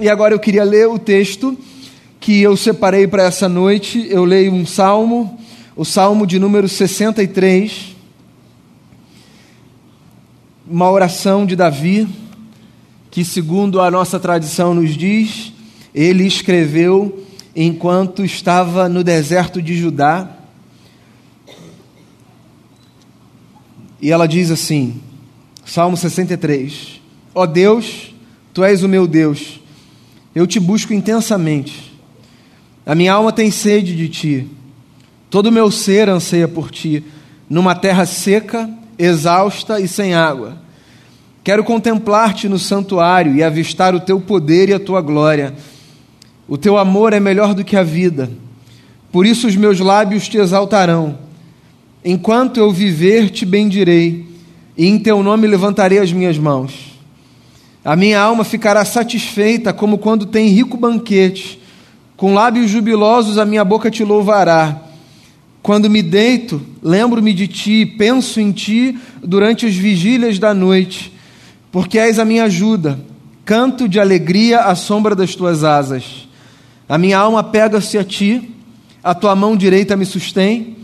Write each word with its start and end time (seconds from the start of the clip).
E 0.00 0.08
agora 0.08 0.32
eu 0.32 0.38
queria 0.38 0.64
ler 0.64 0.88
o 0.88 0.98
texto 0.98 1.58
que 2.18 2.40
eu 2.40 2.56
separei 2.56 3.06
para 3.06 3.24
essa 3.24 3.50
noite. 3.50 4.06
Eu 4.08 4.24
leio 4.24 4.50
um 4.50 4.64
salmo, 4.64 5.38
o 5.76 5.84
salmo 5.84 6.26
de 6.26 6.38
número 6.38 6.66
63, 6.66 7.94
uma 10.66 10.90
oração 10.90 11.44
de 11.44 11.54
Davi, 11.54 12.08
que, 13.10 13.22
segundo 13.26 13.78
a 13.78 13.90
nossa 13.90 14.18
tradição 14.18 14.72
nos 14.72 14.96
diz, 14.96 15.52
ele 15.94 16.26
escreveu 16.26 17.22
enquanto 17.54 18.24
estava 18.24 18.88
no 18.88 19.04
deserto 19.04 19.60
de 19.60 19.76
Judá. 19.76 20.34
E 24.00 24.10
ela 24.10 24.26
diz 24.26 24.50
assim, 24.50 24.98
Salmo 25.66 25.94
63: 25.94 27.02
Ó 27.34 27.42
oh 27.42 27.46
Deus, 27.46 28.14
tu 28.54 28.64
és 28.64 28.82
o 28.82 28.88
meu 28.88 29.06
Deus, 29.06 29.59
eu 30.34 30.46
te 30.46 30.60
busco 30.60 30.92
intensamente. 30.92 31.92
A 32.86 32.94
minha 32.94 33.12
alma 33.12 33.32
tem 33.32 33.50
sede 33.50 33.94
de 33.94 34.08
ti, 34.08 34.46
todo 35.28 35.46
o 35.46 35.52
meu 35.52 35.70
ser 35.70 36.08
anseia 36.08 36.48
por 36.48 36.70
ti, 36.70 37.04
numa 37.48 37.74
terra 37.74 38.06
seca, 38.06 38.68
exausta 38.98 39.80
e 39.80 39.88
sem 39.88 40.14
água. 40.14 40.58
Quero 41.42 41.64
contemplar-te 41.64 42.48
no 42.48 42.58
santuário 42.58 43.34
e 43.34 43.42
avistar 43.42 43.94
o 43.94 44.00
teu 44.00 44.20
poder 44.20 44.68
e 44.68 44.74
a 44.74 44.80
tua 44.80 45.00
glória. 45.00 45.54
O 46.46 46.58
teu 46.58 46.76
amor 46.76 47.12
é 47.12 47.20
melhor 47.20 47.54
do 47.54 47.64
que 47.64 47.76
a 47.76 47.82
vida, 47.82 48.30
por 49.12 49.26
isso 49.26 49.46
os 49.46 49.56
meus 49.56 49.80
lábios 49.80 50.28
te 50.28 50.38
exaltarão. 50.38 51.18
Enquanto 52.04 52.58
eu 52.58 52.72
viver, 52.72 53.30
te 53.30 53.44
bendirei, 53.44 54.26
e 54.76 54.86
em 54.86 54.98
teu 54.98 55.22
nome 55.22 55.46
levantarei 55.46 55.98
as 55.98 56.12
minhas 56.12 56.38
mãos. 56.38 56.89
A 57.84 57.96
minha 57.96 58.20
alma 58.20 58.44
ficará 58.44 58.84
satisfeita, 58.84 59.72
como 59.72 59.98
quando 59.98 60.26
tem 60.26 60.48
rico 60.48 60.76
banquete. 60.76 61.60
Com 62.16 62.34
lábios 62.34 62.70
jubilosos 62.70 63.38
a 63.38 63.46
minha 63.46 63.64
boca 63.64 63.90
te 63.90 64.04
louvará. 64.04 64.82
Quando 65.62 65.88
me 65.88 66.02
deito, 66.02 66.60
lembro-me 66.82 67.32
de 67.32 67.46
ti, 67.48 67.86
penso 67.86 68.40
em 68.40 68.52
ti 68.52 68.98
durante 69.22 69.66
as 69.66 69.74
vigílias 69.74 70.38
da 70.38 70.54
noite, 70.54 71.12
porque 71.70 71.98
és 71.98 72.18
a 72.18 72.24
minha 72.24 72.44
ajuda. 72.44 73.00
Canto 73.44 73.88
de 73.88 73.98
alegria 73.98 74.60
à 74.60 74.74
sombra 74.74 75.14
das 75.14 75.34
tuas 75.34 75.64
asas. 75.64 76.28
A 76.88 76.98
minha 76.98 77.18
alma 77.18 77.42
pega-se 77.42 77.96
a 77.96 78.04
ti, 78.04 78.54
a 79.02 79.14
tua 79.14 79.34
mão 79.34 79.56
direita 79.56 79.96
me 79.96 80.04
sustém. 80.04 80.76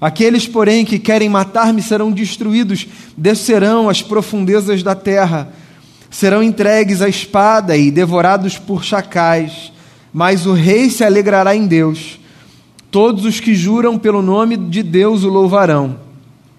Aqueles, 0.00 0.46
porém, 0.46 0.84
que 0.84 0.98
querem 0.98 1.28
matar-me 1.28 1.80
serão 1.80 2.10
destruídos, 2.10 2.86
descerão 3.16 3.88
às 3.88 4.02
profundezas 4.02 4.82
da 4.82 4.94
terra, 4.94 5.52
serão 6.12 6.42
entregues 6.42 7.00
à 7.00 7.08
espada 7.08 7.74
e 7.74 7.90
devorados 7.90 8.58
por 8.58 8.84
chacais. 8.84 9.72
Mas 10.12 10.44
o 10.46 10.52
rei 10.52 10.90
se 10.90 11.02
alegrará 11.02 11.56
em 11.56 11.66
Deus. 11.66 12.20
Todos 12.90 13.24
os 13.24 13.40
que 13.40 13.54
juram 13.54 13.98
pelo 13.98 14.20
nome 14.20 14.58
de 14.58 14.82
Deus 14.82 15.24
o 15.24 15.30
louvarão. 15.30 15.98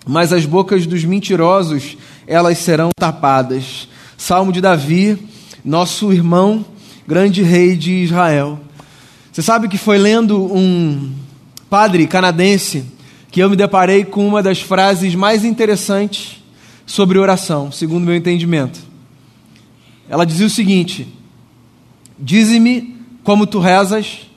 Mas 0.05 0.33
as 0.33 0.43
bocas 0.43 0.87
dos 0.87 1.05
mentirosos, 1.05 1.95
elas 2.25 2.57
serão 2.57 2.89
tapadas. 2.99 3.87
Salmo 4.17 4.51
de 4.51 4.59
Davi, 4.59 5.19
nosso 5.63 6.11
irmão, 6.11 6.65
grande 7.07 7.43
rei 7.43 7.77
de 7.77 7.91
Israel. 7.91 8.59
Você 9.31 9.43
sabe 9.43 9.67
que 9.67 9.77
foi 9.77 9.99
lendo 9.99 10.43
um 10.51 11.11
padre 11.69 12.07
canadense 12.07 12.85
que 13.31 13.39
eu 13.39 13.49
me 13.49 13.55
deparei 13.55 14.03
com 14.03 14.27
uma 14.27 14.41
das 14.41 14.61
frases 14.61 15.13
mais 15.13 15.45
interessantes 15.45 16.43
sobre 16.85 17.19
oração, 17.19 17.71
segundo 17.71 18.03
meu 18.03 18.15
entendimento. 18.15 18.92
Ela 20.09 20.25
dizia 20.25 20.47
o 20.47 20.49
seguinte: 20.49 21.07
Dize-me 22.19 22.95
como 23.23 23.47
tu 23.47 23.59
rezas, 23.59 24.27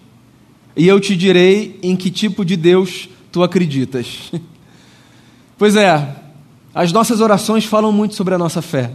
e 0.77 0.87
eu 0.87 1.01
te 1.01 1.17
direi 1.17 1.79
em 1.83 1.97
que 1.97 2.11
tipo 2.11 2.45
de 2.45 2.57
Deus 2.57 3.09
tu 3.33 3.43
acreditas. 3.43 4.31
pois 5.59 5.77
é, 5.77 6.17
as 6.75 6.93
nossas 6.93 7.21
orações 7.21 7.65
falam 7.65 7.93
muito 7.93 8.15
sobre 8.15 8.35
a 8.35 8.39
nossa 8.39 8.63
fé, 8.63 8.93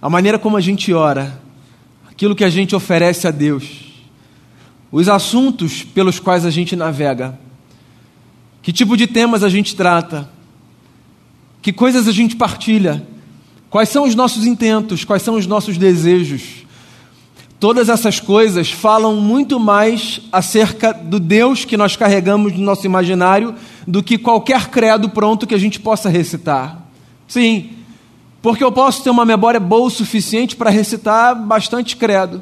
a 0.00 0.08
maneira 0.08 0.38
como 0.38 0.56
a 0.56 0.60
gente 0.60 0.92
ora, 0.92 1.40
aquilo 2.08 2.34
que 2.34 2.44
a 2.44 2.50
gente 2.50 2.74
oferece 2.74 3.26
a 3.26 3.30
Deus, 3.30 3.92
os 4.90 5.08
assuntos 5.08 5.82
pelos 5.82 6.18
quais 6.18 6.46
a 6.46 6.50
gente 6.50 6.76
navega. 6.76 7.38
Que 8.62 8.72
tipo 8.72 8.96
de 8.96 9.06
temas 9.06 9.42
a 9.42 9.48
gente 9.48 9.76
trata? 9.76 10.30
Que 11.60 11.72
coisas 11.72 12.08
a 12.08 12.12
gente 12.12 12.36
partilha? 12.36 13.06
Quais 13.74 13.88
são 13.88 14.04
os 14.04 14.14
nossos 14.14 14.46
intentos? 14.46 15.02
Quais 15.02 15.20
são 15.20 15.34
os 15.34 15.48
nossos 15.48 15.76
desejos? 15.76 16.64
Todas 17.58 17.88
essas 17.88 18.20
coisas 18.20 18.70
falam 18.70 19.16
muito 19.16 19.58
mais 19.58 20.20
acerca 20.30 20.92
do 20.92 21.18
Deus 21.18 21.64
que 21.64 21.76
nós 21.76 21.96
carregamos 21.96 22.52
no 22.52 22.62
nosso 22.62 22.86
imaginário 22.86 23.52
do 23.84 24.00
que 24.00 24.16
qualquer 24.16 24.68
credo 24.68 25.08
pronto 25.08 25.44
que 25.44 25.56
a 25.56 25.58
gente 25.58 25.80
possa 25.80 26.08
recitar. 26.08 26.86
Sim, 27.26 27.70
porque 28.40 28.62
eu 28.62 28.70
posso 28.70 29.02
ter 29.02 29.10
uma 29.10 29.24
memória 29.24 29.58
boa 29.58 29.88
o 29.88 29.90
suficiente 29.90 30.54
para 30.54 30.70
recitar 30.70 31.34
bastante 31.34 31.96
credo. 31.96 32.40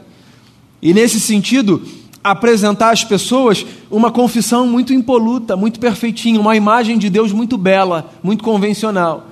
E 0.82 0.92
nesse 0.92 1.18
sentido, 1.18 1.80
apresentar 2.22 2.90
às 2.90 3.04
pessoas 3.04 3.64
uma 3.90 4.10
confissão 4.10 4.66
muito 4.66 4.92
impoluta, 4.92 5.56
muito 5.56 5.80
perfeitinha, 5.80 6.38
uma 6.38 6.56
imagem 6.56 6.98
de 6.98 7.08
Deus 7.08 7.32
muito 7.32 7.56
bela, 7.56 8.12
muito 8.22 8.44
convencional. 8.44 9.31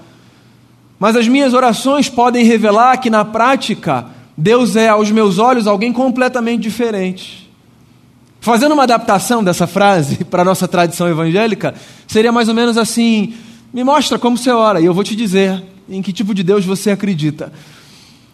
Mas 1.00 1.16
as 1.16 1.27
minhas 1.27 1.53
orações 1.53 2.09
podem 2.09 2.44
revelar 2.44 2.99
que 2.99 3.11
na 3.11 3.25
prática 3.25 4.06
Deus 4.37 4.77
é 4.77 4.88
aos 4.88 5.11
meus 5.11 5.38
olhos 5.38 5.66
alguém 5.66 5.93
completamente 5.93 6.62
diferente. 6.62 7.50
Fazendo 8.41 8.72
uma 8.72 8.84
adaptação 8.84 9.43
dessa 9.43 9.66
frase 9.66 10.25
para 10.31 10.43
a 10.43 10.44
nossa 10.44 10.69
tradição 10.69 11.09
evangélica, 11.09 11.75
seria 12.06 12.31
mais 12.31 12.49
ou 12.49 12.55
menos 12.55 12.78
assim: 12.78 13.34
me 13.72 13.83
mostra 13.83 14.16
como 14.16 14.37
você 14.37 14.50
ora 14.50 14.81
e 14.81 14.84
eu 14.84 14.94
vou 14.94 15.03
te 15.03 15.16
dizer 15.16 15.61
em 15.88 16.00
que 16.00 16.12
tipo 16.12 16.33
de 16.33 16.44
Deus 16.44 16.65
você 16.65 16.93
acredita. 16.93 17.53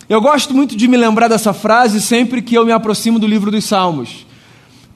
Eu 0.09 0.21
gosto 0.21 0.53
muito 0.53 0.77
de 0.77 0.87
me 0.87 0.97
lembrar 0.99 1.29
dessa 1.29 1.55
frase 1.55 2.03
sempre 2.03 2.43
que 2.43 2.55
eu 2.55 2.67
me 2.67 2.73
aproximo 2.73 3.19
do 3.19 3.27
livro 3.27 3.51
dos 3.51 3.65
Salmos 3.65 4.27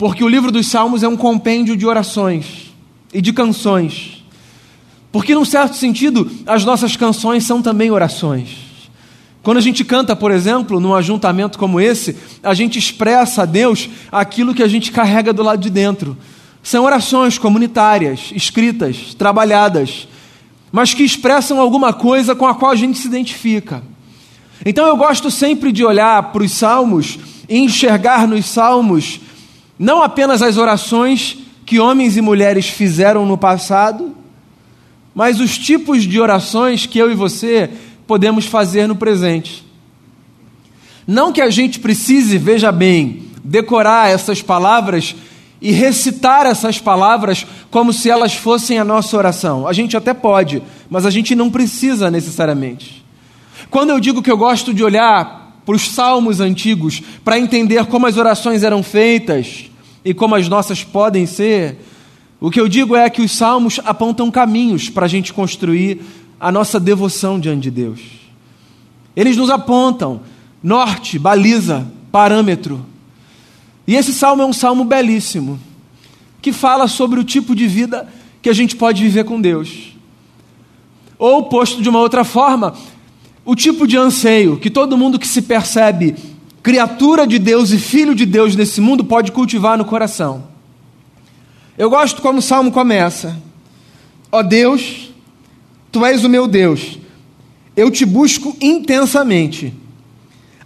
porque 0.01 0.25
o 0.25 0.29
livro 0.29 0.51
dos 0.51 0.67
Salmos 0.67 1.03
é 1.03 1.09
um 1.09 1.17
compêndio 1.17 1.77
de 1.77 1.87
orações 1.87 2.73
e 3.13 3.21
de 3.21 3.35
canções. 3.35 4.20
Porque, 5.13 5.35
num 5.35 5.45
certo 5.45 5.77
sentido, 5.77 6.31
as 6.47 6.65
nossas 6.65 6.97
canções 6.97 7.45
são 7.45 7.61
também 7.61 7.91
orações. 7.91 8.71
Quando 9.43 9.57
a 9.57 9.63
gente 9.63 9.85
canta, 9.85 10.15
por 10.15 10.31
exemplo, 10.31 10.79
num 10.79 10.95
ajuntamento 10.95 11.59
como 11.59 11.81
esse, 11.81 12.17
a 12.43 12.53
gente 12.53 12.79
expressa 12.79 13.43
a 13.43 13.47
Deus 13.47 13.89
aquilo 14.13 14.55
que 14.55 14.63
a 14.63 14.69
gente 14.69 14.93
carrega 14.93 15.33
do 15.33 15.43
lado 15.43 15.63
de 15.63 15.71
dentro. 15.71 16.17
São 16.63 16.85
orações 16.85 17.39
comunitárias, 17.39 18.31
escritas, 18.35 19.15
trabalhadas, 19.15 20.07
mas 20.71 20.93
que 20.93 21.03
expressam 21.03 21.59
alguma 21.59 21.93
coisa 21.93 22.35
com 22.35 22.47
a 22.47 22.55
qual 22.55 22.71
a 22.71 22.77
gente 22.77 22.99
se 22.99 23.09
identifica. 23.09 23.83
Então 24.65 24.87
eu 24.87 24.97
gosto 24.97 25.31
sempre 25.31 25.73
de 25.73 25.85
olhar 25.85 26.33
para 26.33 26.43
os 26.43 26.53
salmos 26.53 27.19
e 27.49 27.59
enxergar 27.59 28.29
nos 28.29 28.45
salmos 28.45 29.21
não 29.79 30.03
apenas 30.03 30.43
as 30.43 30.59
orações 30.59 31.39
que 31.65 31.81
homens 31.81 32.19
e 32.19 32.21
mulheres 32.21 32.69
fizeram 32.69 33.25
no 33.25 33.39
passado, 33.39 34.15
mas 35.15 35.41
os 35.41 35.59
tipos 35.59 36.05
de 36.05 36.21
orações 36.21 36.87
que 36.87 36.99
eu 36.99 37.11
e 37.11 37.15
você 37.15 37.71
podemos 38.07 38.47
fazer 38.47 38.87
no 38.87 38.95
presente. 38.95 39.65
Não 41.07 41.33
que 41.33 41.41
a 41.41 41.51
gente 41.51 41.81
precise, 41.81 42.39
veja 42.39 42.71
bem, 42.71 43.25
decorar 43.43 44.11
essas 44.11 44.43
palavras 44.43 45.15
e 45.61 45.73
recitar 45.73 46.47
essas 46.47 46.79
palavras 46.79 47.47
como 47.71 47.93
se 47.93 48.09
elas 48.09 48.35
fossem 48.35 48.79
a 48.79 48.85
nossa 48.85 49.17
oração. 49.17 49.67
A 49.67 49.73
gente 49.73 49.97
até 49.97 50.15
pode, 50.15 50.63
mas 50.89 51.05
a 51.05 51.11
gente 51.11 51.35
não 51.35 51.51
precisa 51.51 52.11
necessariamente. 52.11 53.05
Quando 53.71 53.91
eu 53.91 54.01
digo 54.01 54.23
que 54.23 54.31
eu 54.31 54.39
gosto 54.39 54.73
de 54.73 54.83
olhar 54.83 55.61
para 55.67 55.75
os 55.75 55.91
salmos 55.91 56.41
antigos 56.41 57.03
para 57.25 57.39
entender 57.39 57.85
como 57.87 58.07
as 58.07 58.17
orações 58.17 58.63
eram 58.63 58.83
feitas, 58.83 59.71
e 60.05 60.15
como 60.15 60.35
as 60.35 60.49
nossas 60.49 60.83
podem 60.83 61.27
ser, 61.27 61.79
o 62.41 62.51
que 62.51 62.59
eu 62.59 62.67
digo 62.67 62.97
é 62.97 63.11
que 63.11 63.21
os 63.21 63.33
salmos 63.33 63.79
apontam 63.85 64.31
caminhos 64.31 64.89
para 64.89 65.05
a 65.05 65.09
gente 65.09 65.33
construir 65.33 66.01
a 66.41 66.51
nossa 66.51 66.81
devoção 66.81 67.39
diante 67.39 67.65
de 67.65 67.71
Deus. 67.71 68.01
Eles 69.15 69.37
nos 69.37 69.51
apontam 69.51 70.23
norte, 70.63 71.19
baliza, 71.19 71.87
parâmetro. 72.11 72.85
E 73.87 73.95
esse 73.95 74.13
salmo 74.13 74.43
é 74.43 74.47
um 74.47 74.53
salmo 74.53 74.85
belíssimo, 74.85 75.61
que 76.41 76.53
fala 76.53 76.89
sobre 76.89 77.21
o 77.21 77.25
tipo 77.25 77.55
de 77.55 77.67
vida 77.67 78.09
que 78.41 78.49
a 78.49 78.55
gente 78.55 78.75
pode 78.75 79.03
viver 79.03 79.25
com 79.25 79.41
Deus. 79.41 79.95
Ou, 81.19 81.45
posto 81.45 81.83
de 81.83 81.89
uma 81.89 81.99
outra 81.99 82.25
forma, 82.25 82.75
o 83.45 83.55
tipo 83.55 83.87
de 83.87 83.99
anseio 83.99 84.57
que 84.57 84.71
todo 84.71 84.97
mundo 84.97 85.19
que 85.19 85.29
se 85.29 85.43
percebe 85.43 86.15
criatura 86.63 87.27
de 87.27 87.39
Deus 87.39 87.71
e 87.71 87.79
filho 87.79 88.15
de 88.15 88.25
Deus 88.25 88.55
nesse 88.57 88.81
mundo 88.81 89.05
pode 89.05 89.33
cultivar 89.33 89.77
no 89.77 89.85
coração. 89.85 90.50
Eu 91.81 91.89
gosto 91.89 92.21
como 92.21 92.41
o 92.41 92.43
salmo 92.43 92.71
começa: 92.71 93.41
Ó 94.31 94.41
oh 94.41 94.43
Deus, 94.43 95.15
tu 95.91 96.05
és 96.05 96.23
o 96.23 96.29
meu 96.29 96.47
Deus, 96.47 96.99
eu 97.75 97.91
te 97.91 98.05
busco 98.05 98.55
intensamente. 98.61 99.73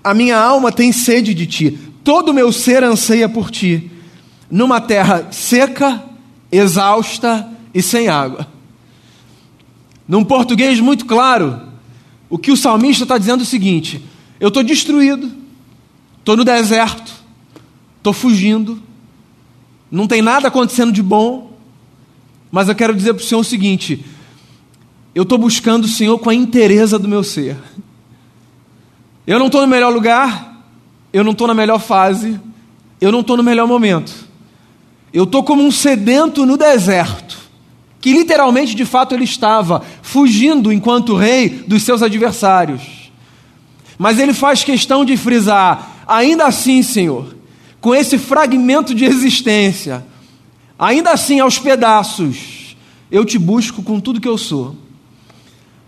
A 0.02 0.12
minha 0.12 0.36
alma 0.36 0.72
tem 0.72 0.90
sede 0.90 1.32
de 1.32 1.46
ti. 1.46 1.78
Todo 2.02 2.30
o 2.30 2.34
meu 2.34 2.50
ser 2.50 2.82
anseia 2.82 3.28
por 3.28 3.48
ti, 3.48 3.92
numa 4.50 4.80
terra 4.80 5.28
seca, 5.30 6.02
exausta 6.50 7.48
e 7.72 7.80
sem 7.80 8.08
água. 8.08 8.48
Num 10.08 10.24
português 10.24 10.80
muito 10.80 11.06
claro, 11.06 11.62
o 12.28 12.36
que 12.36 12.50
o 12.50 12.56
salmista 12.56 13.04
está 13.04 13.18
dizendo 13.18 13.38
é 13.38 13.44
o 13.44 13.46
seguinte: 13.46 14.02
eu 14.40 14.48
estou 14.48 14.64
destruído, 14.64 15.30
estou 16.18 16.36
no 16.36 16.44
deserto, 16.44 17.12
estou 17.98 18.12
fugindo, 18.12 18.82
não 19.94 20.08
tem 20.08 20.20
nada 20.20 20.48
acontecendo 20.48 20.90
de 20.90 21.02
bom, 21.02 21.52
mas 22.50 22.68
eu 22.68 22.74
quero 22.74 22.94
dizer 22.94 23.14
para 23.14 23.22
o 23.22 23.24
Senhor 23.24 23.40
o 23.40 23.44
seguinte: 23.44 24.04
eu 25.14 25.22
estou 25.22 25.38
buscando 25.38 25.84
o 25.84 25.88
Senhor 25.88 26.18
com 26.18 26.28
a 26.28 26.34
inteireza 26.34 26.98
do 26.98 27.06
meu 27.06 27.22
ser. 27.22 27.56
Eu 29.24 29.38
não 29.38 29.46
estou 29.46 29.60
no 29.60 29.68
melhor 29.68 29.92
lugar, 29.92 30.64
eu 31.12 31.22
não 31.22 31.30
estou 31.30 31.46
na 31.46 31.54
melhor 31.54 31.78
fase, 31.78 32.40
eu 33.00 33.12
não 33.12 33.20
estou 33.20 33.36
no 33.36 33.42
melhor 33.44 33.68
momento. 33.68 34.12
Eu 35.12 35.22
estou 35.22 35.44
como 35.44 35.62
um 35.62 35.70
sedento 35.70 36.44
no 36.44 36.56
deserto, 36.56 37.38
que 38.00 38.12
literalmente, 38.12 38.74
de 38.74 38.84
fato, 38.84 39.14
ele 39.14 39.22
estava 39.24 39.80
fugindo 40.02 40.72
enquanto 40.72 41.14
rei 41.14 41.48
dos 41.48 41.84
seus 41.84 42.02
adversários. 42.02 42.82
Mas 43.96 44.18
ele 44.18 44.34
faz 44.34 44.64
questão 44.64 45.04
de 45.04 45.16
frisar: 45.16 46.04
ainda 46.04 46.46
assim, 46.46 46.82
Senhor, 46.82 47.33
com 47.84 47.94
esse 47.94 48.16
fragmento 48.16 48.94
de 48.94 49.04
existência, 49.04 50.06
ainda 50.78 51.10
assim 51.10 51.38
aos 51.40 51.58
pedaços, 51.58 52.78
eu 53.10 53.26
te 53.26 53.38
busco 53.38 53.82
com 53.82 54.00
tudo 54.00 54.22
que 54.22 54.26
eu 54.26 54.38
sou. 54.38 54.74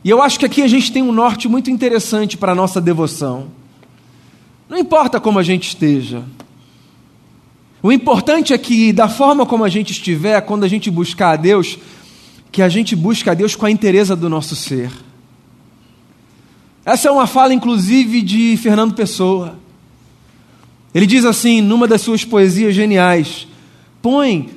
E 0.04 0.10
eu 0.10 0.20
acho 0.20 0.38
que 0.38 0.44
aqui 0.44 0.60
a 0.60 0.69
gente 0.69 0.93
tem 0.93 1.02
um 1.02 1.10
norte 1.10 1.48
muito 1.48 1.70
interessante 1.70 2.37
para 2.37 2.52
a 2.52 2.54
nossa 2.54 2.82
devoção. 2.82 3.46
Não 4.69 4.76
importa 4.76 5.19
como 5.19 5.38
a 5.38 5.43
gente 5.43 5.69
esteja. 5.69 6.22
O 7.82 7.90
importante 7.90 8.52
é 8.52 8.58
que, 8.58 8.92
da 8.92 9.08
forma 9.08 9.46
como 9.46 9.64
a 9.64 9.69
gente 9.70 9.92
estiver, 9.92 10.38
quando 10.42 10.64
a 10.64 10.69
gente 10.69 10.90
buscar 10.90 11.31
a 11.31 11.37
Deus, 11.37 11.78
que 12.52 12.60
a 12.60 12.69
gente 12.69 12.94
busque 12.94 13.31
a 13.31 13.32
Deus 13.32 13.56
com 13.56 13.64
a 13.64 13.70
inteireza 13.70 14.14
do 14.14 14.28
nosso 14.28 14.54
ser. 14.54 14.90
Essa 16.84 17.08
é 17.08 17.10
uma 17.10 17.26
fala, 17.26 17.54
inclusive, 17.54 18.20
de 18.20 18.54
Fernando 18.58 18.92
Pessoa. 18.92 19.64
Ele 20.96 21.04
diz 21.04 21.26
assim, 21.26 21.60
numa 21.60 21.87
das 21.87 22.00
suas 22.00 22.25
poesias 22.25 22.75
geniais: 22.75 23.46
põe 24.00 24.48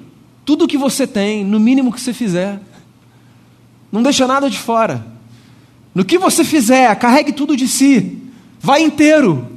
tudo 0.45 0.63
o 0.63 0.67
que 0.69 0.77
você 0.77 1.05
tem, 1.05 1.43
no 1.43 1.59
mínimo 1.59 1.91
que 1.91 1.99
você 1.99 2.13
fizer. 2.13 2.61
Não 3.91 4.01
deixa 4.01 4.25
nada 4.25 4.49
de 4.49 4.57
fora. 4.57 5.05
No 5.93 6.05
que 6.05 6.17
você 6.17 6.45
fizer, 6.45 6.95
carregue 6.95 7.33
tudo 7.33 7.57
de 7.57 7.67
si, 7.67 8.19
vai 8.57 8.81
inteiro. 8.81 9.49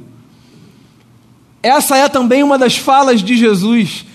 Essa 1.61 1.95
é 1.95 2.09
também 2.09 2.43
uma 2.43 2.57
das 2.57 2.75
falas 2.75 3.23
de 3.23 3.37
Jesus, 3.37 4.05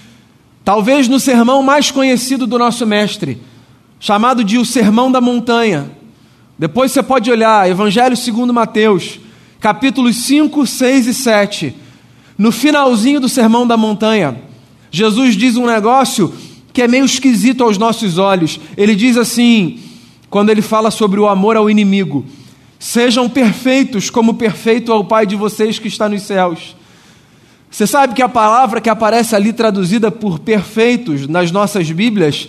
talvez 0.62 1.09
no 1.09 1.19
sermão 1.19 1.62
mais 1.62 1.91
conhecido 1.91 2.47
do 2.47 2.59
nosso 2.59 2.87
mestre, 2.87 3.41
chamado 3.99 4.44
de 4.44 4.59
o 4.59 4.67
Sermão 4.67 5.11
da 5.11 5.23
Montanha. 5.23 5.91
Depois 6.59 6.93
você 6.93 7.03
pode 7.03 7.31
olhar, 7.31 7.67
Evangelho 7.67 8.14
segundo 8.14 8.53
Mateus, 8.53 9.19
capítulos 9.59 10.17
5, 10.17 10.67
6 10.67 11.06
e 11.06 11.14
7. 11.14 11.88
No 12.38 12.52
finalzinho 12.52 13.20
do 13.20 13.29
Sermão 13.29 13.67
da 13.67 13.76
Montanha, 13.76 14.40
Jesus 14.93 15.37
diz 15.37 15.56
um 15.56 15.67
negócio 15.67 16.32
que 16.73 16.81
é 16.81 16.87
meio 16.87 17.05
esquisito 17.05 17.64
aos 17.64 17.76
nossos 17.76 18.17
olhos. 18.17 18.61
Ele 18.76 18.94
diz 18.94 19.17
assim: 19.17 19.81
quando 20.31 20.50
ele 20.50 20.62
fala 20.62 20.90
sobre 20.90 21.19
o 21.19 21.26
amor 21.26 21.56
ao 21.56 21.69
inimigo. 21.69 22.25
Sejam 22.79 23.29
perfeitos, 23.29 24.08
como 24.08 24.35
perfeito 24.35 24.93
é 24.93 24.94
o 24.94 25.02
Pai 25.02 25.26
de 25.26 25.35
vocês 25.35 25.81
que 25.81 25.88
está 25.88 26.08
nos 26.08 26.23
céus. 26.23 26.76
Você 27.70 27.87
sabe 27.87 28.14
que 28.14 28.23
a 28.23 28.29
palavra 28.29 28.81
que 28.81 28.88
aparece 28.88 29.35
ali 29.35 29.52
traduzida 29.52 30.11
por 30.11 30.38
perfeitos 30.38 31.26
nas 31.26 31.50
nossas 31.50 31.90
Bíblias 31.90 32.49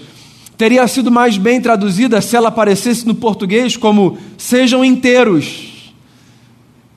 teria 0.55 0.87
sido 0.87 1.09
mais 1.09 1.37
bem 1.37 1.59
traduzida 1.59 2.21
se 2.21 2.35
ela 2.35 2.49
aparecesse 2.49 3.07
no 3.07 3.15
português 3.15 3.75
como 3.75 4.17
sejam 4.37 4.85
inteiros. 4.85 5.68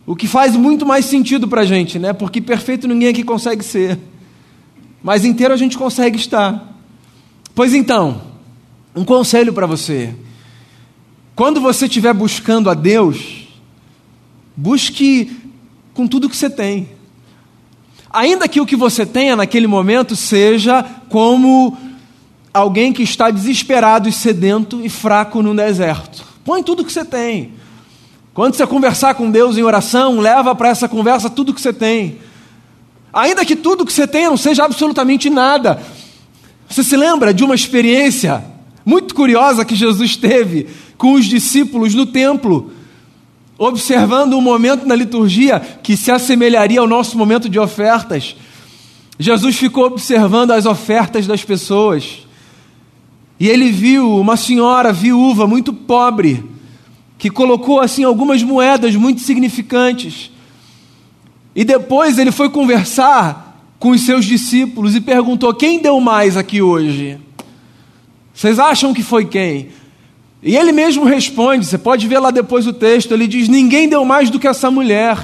O 0.07 0.17
que 0.17 0.27
faz 0.27 0.57
muito 0.57 0.85
mais 0.85 1.05
sentido 1.05 1.47
para 1.47 1.63
a 1.63 1.65
gente, 1.65 1.99
né? 1.99 2.13
Porque 2.13 2.41
perfeito 2.41 2.89
ninguém 2.89 3.09
aqui 3.09 3.23
consegue 3.23 3.65
ser. 3.65 3.99
Mas 5.03 5.25
inteiro 5.25 5.55
a 5.55 5.57
gente 5.57 5.79
consegue 5.79 6.17
estar. 6.17 6.77
Pois 7.55 7.75
então, 7.75 8.23
um 8.95 9.05
conselho 9.05 9.53
para 9.53 9.67
você. 9.67 10.15
Quando 11.35 11.61
você 11.61 11.87
estiver 11.87 12.13
buscando 12.13 12.69
a 12.69 12.75
Deus, 12.75 13.49
busque 14.57 15.37
com 15.95 16.07
tudo 16.07 16.29
que 16.29 16.37
você 16.37 16.51
tem. 16.51 16.89
Ainda 18.11 18.49
que 18.49 18.61
o 18.61 18.67
que 18.67 18.77
você 18.77 19.07
tenha 19.07 19.37
naquele 19.37 19.67
momento 19.67 20.15
seja 20.15 20.83
como 21.09 21.77
alguém 22.53 22.93
que 22.93 23.03
está 23.03 23.31
desesperado 23.31 24.09
e 24.09 24.13
sedento 24.13 24.85
e 24.85 24.89
fraco 24.89 25.43
no 25.43 25.55
deserto. 25.55 26.25
Põe 26.45 26.63
tudo 26.63 26.85
que 26.85 26.93
você 26.93 27.05
tem. 27.05 27.53
Quando 28.35 28.55
você 28.55 28.67
conversar 28.67 29.15
com 29.15 29.31
Deus 29.31 29.59
em 29.59 29.63
oração, 29.63 30.19
leva 30.19 30.55
para 30.55 30.71
essa 30.71 30.89
conversa 30.89 31.29
tudo 31.29 31.53
que 31.53 31.61
você 31.61 31.73
tem. 31.73 32.19
Ainda 33.13 33.45
que 33.45 33.55
tudo 33.55 33.85
que 33.85 33.93
você 33.93 34.07
tenha 34.07 34.31
não 34.31 34.39
seja 34.39 34.65
absolutamente 34.65 35.29
nada. 35.29 35.83
Você 36.69 36.83
se 36.83 36.97
lembra 36.97 37.35
de 37.35 37.45
uma 37.45 37.55
experiência 37.55 38.43
muito 38.85 39.15
curiosa 39.15 39.65
que 39.65 39.77
Jesus 39.77 40.17
teve 40.17 40.69
com 40.97 41.13
os 41.13 41.27
discípulos 41.27 41.95
no 41.95 42.07
templo, 42.07 42.73
observando 43.59 44.35
um 44.35 44.41
momento 44.41 44.87
na 44.87 44.95
liturgia 44.95 45.61
que 45.83 45.97
se 45.97 46.11
assemelharia 46.11 46.81
ao 46.81 46.87
nosso 46.87 47.19
momento 47.19 47.51
de 47.51 47.59
ofertas. 47.59 48.35
Jesus 49.19 49.57
ficou 49.57 49.85
observando 49.85 50.53
as 50.53 50.65
ofertas 50.65 51.27
das 51.27 51.45
pessoas. 51.45 52.27
E 53.39 53.49
ele 53.49 53.71
viu 53.71 54.17
uma 54.19 54.37
senhora 54.37 54.93
viúva 54.93 55.47
muito 55.47 55.73
pobre, 55.73 56.43
que 57.23 57.31
colocou 57.31 57.79
assim 57.79 58.03
algumas 58.03 58.43
moedas 58.43 58.97
muito 58.97 59.21
significantes. 59.21 60.29
E 61.55 61.65
depois 61.65 62.19
ele 62.19 62.33
foi 62.33 62.51
conversar 62.51 63.65
com 63.79 63.91
os 63.91 64.01
seus 64.01 64.25
discípulos 64.25 64.97
e 64.97 65.01
perguntou: 65.01 65.55
Quem 65.55 65.81
deu 65.81 66.01
mais 66.01 66.37
aqui 66.37 66.61
hoje? 66.61 67.21
Vocês 68.35 68.59
acham 68.59 68.93
que 68.93 69.05
foi 69.05 69.25
quem? 69.25 69.69
E 70.43 70.57
ele 70.57 70.73
mesmo 70.73 71.05
responde, 71.05 71.65
você 71.65 71.79
pode 71.79 72.09
ver 72.09 72.19
lá 72.19 72.33
depois 72.33 72.67
o 72.67 72.73
texto, 72.73 73.15
ele 73.15 73.29
diz: 73.29 73.47
Ninguém 73.47 73.89
deu 73.89 74.05
mais 74.05 74.29
do 74.29 74.41
que 74.41 74.49
essa 74.49 74.69
mulher. 74.69 75.17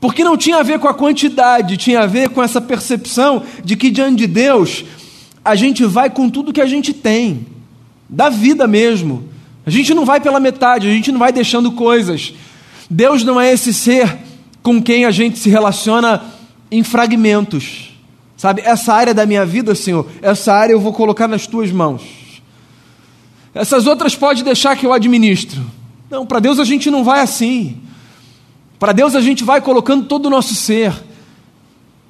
Porque 0.00 0.24
não 0.24 0.36
tinha 0.36 0.56
a 0.56 0.64
ver 0.64 0.80
com 0.80 0.88
a 0.88 0.94
quantidade, 0.94 1.76
tinha 1.76 2.00
a 2.00 2.06
ver 2.06 2.30
com 2.30 2.42
essa 2.42 2.60
percepção 2.60 3.44
de 3.62 3.76
que 3.76 3.88
diante 3.88 4.16
de 4.16 4.26
Deus 4.26 4.84
a 5.44 5.54
gente 5.54 5.84
vai 5.84 6.10
com 6.10 6.28
tudo 6.28 6.52
que 6.52 6.60
a 6.60 6.66
gente 6.66 6.92
tem, 6.92 7.46
da 8.08 8.28
vida 8.28 8.66
mesmo. 8.66 9.27
A 9.68 9.70
gente 9.70 9.92
não 9.92 10.06
vai 10.06 10.18
pela 10.18 10.40
metade, 10.40 10.88
a 10.88 10.90
gente 10.90 11.12
não 11.12 11.18
vai 11.18 11.30
deixando 11.30 11.70
coisas. 11.72 12.32
Deus 12.88 13.22
não 13.22 13.38
é 13.38 13.52
esse 13.52 13.74
ser 13.74 14.16
com 14.62 14.82
quem 14.82 15.04
a 15.04 15.10
gente 15.10 15.38
se 15.38 15.50
relaciona 15.50 16.24
em 16.70 16.82
fragmentos. 16.82 17.90
Sabe, 18.34 18.62
essa 18.64 18.94
área 18.94 19.12
da 19.12 19.26
minha 19.26 19.44
vida, 19.44 19.74
Senhor, 19.74 20.06
essa 20.22 20.54
área 20.54 20.72
eu 20.72 20.80
vou 20.80 20.90
colocar 20.90 21.28
nas 21.28 21.46
tuas 21.46 21.70
mãos. 21.70 22.00
Essas 23.54 23.86
outras 23.86 24.16
pode 24.16 24.42
deixar 24.42 24.74
que 24.74 24.86
eu 24.86 24.92
administro. 24.94 25.60
Não, 26.08 26.24
para 26.24 26.40
Deus 26.40 26.58
a 26.58 26.64
gente 26.64 26.90
não 26.90 27.04
vai 27.04 27.20
assim. 27.20 27.76
Para 28.78 28.92
Deus 28.92 29.14
a 29.14 29.20
gente 29.20 29.44
vai 29.44 29.60
colocando 29.60 30.06
todo 30.06 30.24
o 30.24 30.30
nosso 30.30 30.54
ser. 30.54 30.94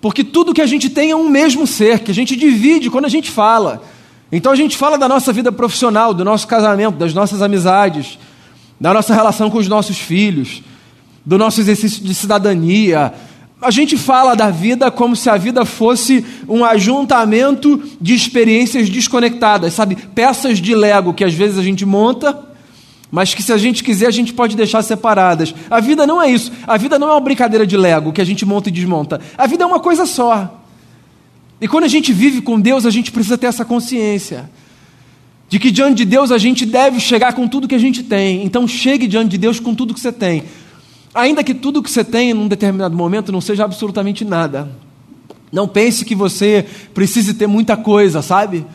Porque 0.00 0.22
tudo 0.22 0.54
que 0.54 0.62
a 0.62 0.66
gente 0.66 0.88
tem 0.88 1.10
é 1.10 1.16
um 1.16 1.28
mesmo 1.28 1.66
ser, 1.66 2.04
que 2.04 2.12
a 2.12 2.14
gente 2.14 2.36
divide 2.36 2.88
quando 2.88 3.06
a 3.06 3.10
gente 3.10 3.32
fala. 3.32 3.82
Então 4.30 4.52
a 4.52 4.56
gente 4.56 4.76
fala 4.76 4.98
da 4.98 5.08
nossa 5.08 5.32
vida 5.32 5.50
profissional, 5.50 6.12
do 6.12 6.24
nosso 6.24 6.46
casamento, 6.46 6.96
das 6.96 7.14
nossas 7.14 7.40
amizades, 7.40 8.18
da 8.80 8.92
nossa 8.92 9.14
relação 9.14 9.50
com 9.50 9.58
os 9.58 9.68
nossos 9.68 9.98
filhos, 9.98 10.62
do 11.24 11.38
nosso 11.38 11.60
exercício 11.60 12.02
de 12.02 12.14
cidadania, 12.14 13.12
a 13.60 13.70
gente 13.72 13.96
fala 13.96 14.36
da 14.36 14.50
vida 14.50 14.90
como 14.90 15.16
se 15.16 15.28
a 15.28 15.36
vida 15.36 15.64
fosse 15.64 16.24
um 16.48 16.64
ajuntamento 16.64 17.82
de 18.00 18.14
experiências 18.14 18.88
desconectadas, 18.88 19.74
sabe? 19.74 19.96
Peças 19.96 20.58
de 20.58 20.74
Lego 20.74 21.12
que 21.12 21.24
às 21.24 21.34
vezes 21.34 21.58
a 21.58 21.62
gente 21.62 21.84
monta, 21.84 22.38
mas 23.10 23.34
que 23.34 23.42
se 23.42 23.52
a 23.52 23.58
gente 23.58 23.82
quiser 23.82 24.06
a 24.06 24.12
gente 24.12 24.32
pode 24.32 24.56
deixar 24.56 24.82
separadas. 24.82 25.52
A 25.68 25.80
vida 25.80 26.06
não 26.06 26.22
é 26.22 26.30
isso. 26.30 26.52
A 26.66 26.76
vida 26.76 26.98
não 26.98 27.08
é 27.08 27.12
uma 27.12 27.20
brincadeira 27.20 27.66
de 27.66 27.76
Lego 27.76 28.12
que 28.12 28.20
a 28.20 28.24
gente 28.24 28.46
monta 28.46 28.68
e 28.68 28.72
desmonta. 28.72 29.20
A 29.36 29.46
vida 29.46 29.64
é 29.64 29.66
uma 29.66 29.80
coisa 29.80 30.06
só. 30.06 30.57
E 31.60 31.66
quando 31.66 31.84
a 31.84 31.88
gente 31.88 32.12
vive 32.12 32.40
com 32.40 32.60
Deus, 32.60 32.86
a 32.86 32.90
gente 32.90 33.10
precisa 33.10 33.36
ter 33.36 33.46
essa 33.46 33.64
consciência 33.64 34.48
de 35.48 35.58
que 35.58 35.70
diante 35.70 35.96
de 35.98 36.04
Deus 36.04 36.30
a 36.30 36.38
gente 36.38 36.66
deve 36.66 37.00
chegar 37.00 37.32
com 37.32 37.48
tudo 37.48 37.66
que 37.66 37.74
a 37.74 37.78
gente 37.78 38.02
tem. 38.02 38.44
Então 38.44 38.68
chegue 38.68 39.06
diante 39.06 39.30
de 39.30 39.38
Deus 39.38 39.58
com 39.58 39.74
tudo 39.74 39.94
que 39.94 40.00
você 40.00 40.12
tem. 40.12 40.44
Ainda 41.14 41.42
que 41.42 41.54
tudo 41.54 41.82
que 41.82 41.90
você 41.90 42.04
tem 42.04 42.34
num 42.34 42.46
determinado 42.46 42.94
momento 42.94 43.32
não 43.32 43.40
seja 43.40 43.64
absolutamente 43.64 44.24
nada. 44.24 44.70
Não 45.50 45.66
pense 45.66 46.04
que 46.04 46.14
você 46.14 46.66
precise 46.92 47.32
ter 47.34 47.46
muita 47.46 47.76
coisa, 47.76 48.20
sabe? 48.20 48.66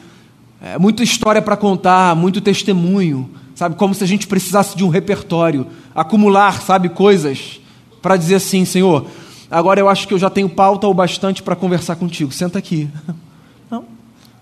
É, 0.61 0.79
muita 0.79 1.03
história 1.03 1.41
para 1.41 1.55
contar, 1.55 2.15
muito 2.15 2.41
testemunho, 2.41 3.29
sabe? 3.53 3.75
Como 3.75 3.93
se 3.93 4.03
a 4.03 4.07
gente 4.07 4.25
precisasse 4.25 4.75
de 4.75 4.83
um 4.83 4.89
repertório, 4.89 5.67
acumular, 5.93 6.61
sabe, 6.61 6.89
coisas 6.89 7.59
para 8.01 8.17
dizer 8.17 8.35
assim, 8.35 8.65
Senhor, 8.65 9.05
agora 9.53 9.79
eu 9.79 9.87
acho 9.87 10.07
que 10.07 10.13
eu 10.13 10.19
já 10.19 10.29
tenho 10.29 10.49
pauta 10.49 10.87
o 10.87 10.93
bastante 10.93 11.43
para 11.43 11.55
conversar 11.55 11.95
contigo. 11.95 12.31
Senta 12.31 12.59
aqui. 12.59 12.89
Não. 13.69 13.85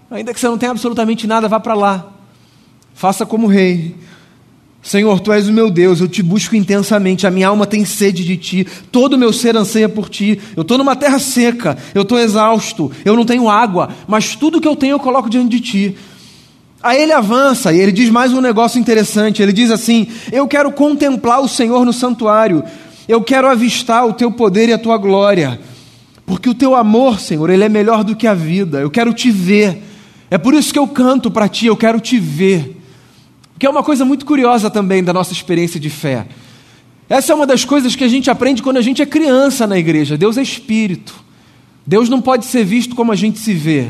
Ainda 0.10 0.34
que 0.34 0.40
você 0.40 0.48
não 0.48 0.58
tenha 0.58 0.72
absolutamente 0.72 1.26
nada, 1.28 1.48
vá 1.48 1.60
para 1.60 1.74
lá. 1.74 2.12
Faça 2.94 3.26
como 3.26 3.48
rei. 3.48 3.96
Senhor, 4.84 5.20
tu 5.20 5.32
és 5.32 5.48
o 5.48 5.54
meu 5.54 5.70
Deus, 5.70 6.02
eu 6.02 6.08
te 6.08 6.24
busco 6.24 6.56
intensamente, 6.56 7.28
a 7.28 7.32
minha 7.32 7.48
alma 7.48 7.68
tem 7.68 7.86
sede 7.86 8.26
de 8.26 8.36
ti, 8.36 8.68
todo 8.92 9.14
o 9.14 9.18
meu 9.18 9.32
ser 9.32 9.56
anseia 9.56 9.88
por 9.88 10.10
ti. 10.10 10.42
Eu 10.56 10.64
estou 10.64 10.78
numa 10.78 10.96
terra 10.96 11.20
seca, 11.20 11.78
eu 11.94 12.02
estou 12.02 12.18
exausto, 12.18 12.92
eu 13.06 13.16
não 13.16 13.24
tenho 13.24 13.48
água, 13.48 13.90
mas 14.08 14.36
tudo 14.36 14.60
que 14.60 14.68
eu 14.68 14.76
tenho 14.76 14.94
eu 14.94 15.00
coloco 15.00 15.30
diante 15.30 15.50
de 15.50 15.60
ti. 15.62 15.98
Aí 16.82 17.00
ele 17.00 17.14
avança 17.14 17.72
e 17.72 17.80
ele 17.80 17.92
diz 17.92 18.10
mais 18.10 18.34
um 18.34 18.42
negócio 18.42 18.80
interessante. 18.80 19.42
Ele 19.42 19.54
diz 19.54 19.70
assim: 19.70 20.08
Eu 20.32 20.48
quero 20.48 20.72
contemplar 20.72 21.40
o 21.40 21.48
Senhor 21.48 21.86
no 21.86 21.94
santuário, 21.94 22.64
eu 23.08 23.22
quero 23.22 23.48
avistar 23.48 24.06
o 24.06 24.14
teu 24.14 24.32
poder 24.32 24.70
e 24.70 24.74
a 24.74 24.78
tua 24.78 24.98
glória, 24.98 25.60
porque 26.26 26.50
o 26.50 26.54
teu 26.54 26.76
amor, 26.76 27.20
Senhor, 27.20 27.50
ele 27.50 27.64
é 27.64 27.70
melhor 27.70 28.04
do 28.04 28.16
que 28.16 28.28
a 28.28 28.34
vida. 28.34 28.80
Eu 28.80 28.90
quero 28.90 29.14
te 29.14 29.30
ver. 29.30 29.84
É 30.30 30.38
por 30.38 30.54
isso 30.54 30.72
que 30.72 30.80
eu 30.80 30.88
canto 30.88 31.30
para 31.30 31.50
ti, 31.50 31.66
eu 31.66 31.76
quero 31.76 32.00
te 32.00 32.18
ver. 32.18 32.78
Que 33.60 33.66
é 33.66 33.70
uma 33.70 33.84
coisa 33.84 34.06
muito 34.06 34.26
curiosa 34.26 34.70
também 34.70 35.04
da 35.04 35.12
nossa 35.12 35.34
experiência 35.34 35.80
de 35.80 35.90
fé. 35.90 36.26
Essa 37.10 37.34
é 37.34 37.36
uma 37.36 37.46
das 37.46 37.66
coisas 37.66 37.96
que 37.96 38.04
a 38.06 38.08
gente 38.08 38.32
aprende 38.32 38.64
quando 38.64 38.78
a 38.78 38.82
gente 38.82 39.02
é 39.02 39.06
criança 39.06 39.68
na 39.68 39.78
igreja. 39.78 40.18
Deus 40.18 40.38
é 40.38 40.42
espírito. 40.42 41.14
Deus 41.86 42.08
não 42.08 42.22
pode 42.22 42.46
ser 42.46 42.64
visto 42.64 42.96
como 42.96 43.12
a 43.12 43.16
gente 43.16 43.38
se 43.38 43.54
vê. 43.54 43.88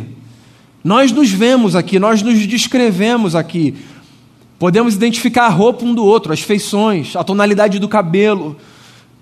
Nós 0.83 1.11
nos 1.11 1.29
vemos 1.29 1.75
aqui, 1.75 1.99
nós 1.99 2.23
nos 2.23 2.39
descrevemos 2.47 3.35
aqui. 3.35 3.75
Podemos 4.57 4.95
identificar 4.95 5.45
a 5.45 5.49
roupa 5.49 5.85
um 5.85 5.93
do 5.93 6.03
outro, 6.03 6.33
as 6.33 6.41
feições, 6.41 7.15
a 7.15 7.23
tonalidade 7.23 7.77
do 7.77 7.87
cabelo. 7.87 8.57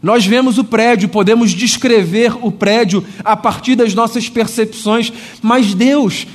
Nós 0.01 0.25
vemos 0.25 0.57
o 0.57 0.63
prédio, 0.63 1.09
podemos 1.09 1.51
descrever 1.51 2.33
o 2.41 2.51
prédio 2.51 3.05
a 3.23 3.35
partir 3.35 3.75
das 3.75 3.93
nossas 3.93 4.29
percepções. 4.29 5.11
Mas 5.41 5.73
Deus, 5.73 6.25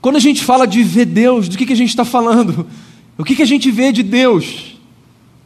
quando 0.00 0.16
a 0.16 0.20
gente 0.20 0.44
fala 0.44 0.66
de 0.66 0.82
ver 0.82 1.06
Deus, 1.06 1.48
do 1.48 1.58
que, 1.58 1.66
que 1.66 1.72
a 1.72 1.76
gente 1.76 1.90
está 1.90 2.04
falando? 2.04 2.66
O 3.16 3.24
que, 3.24 3.34
que 3.34 3.42
a 3.42 3.46
gente 3.46 3.70
vê 3.70 3.90
de 3.90 4.04
Deus? 4.04 4.78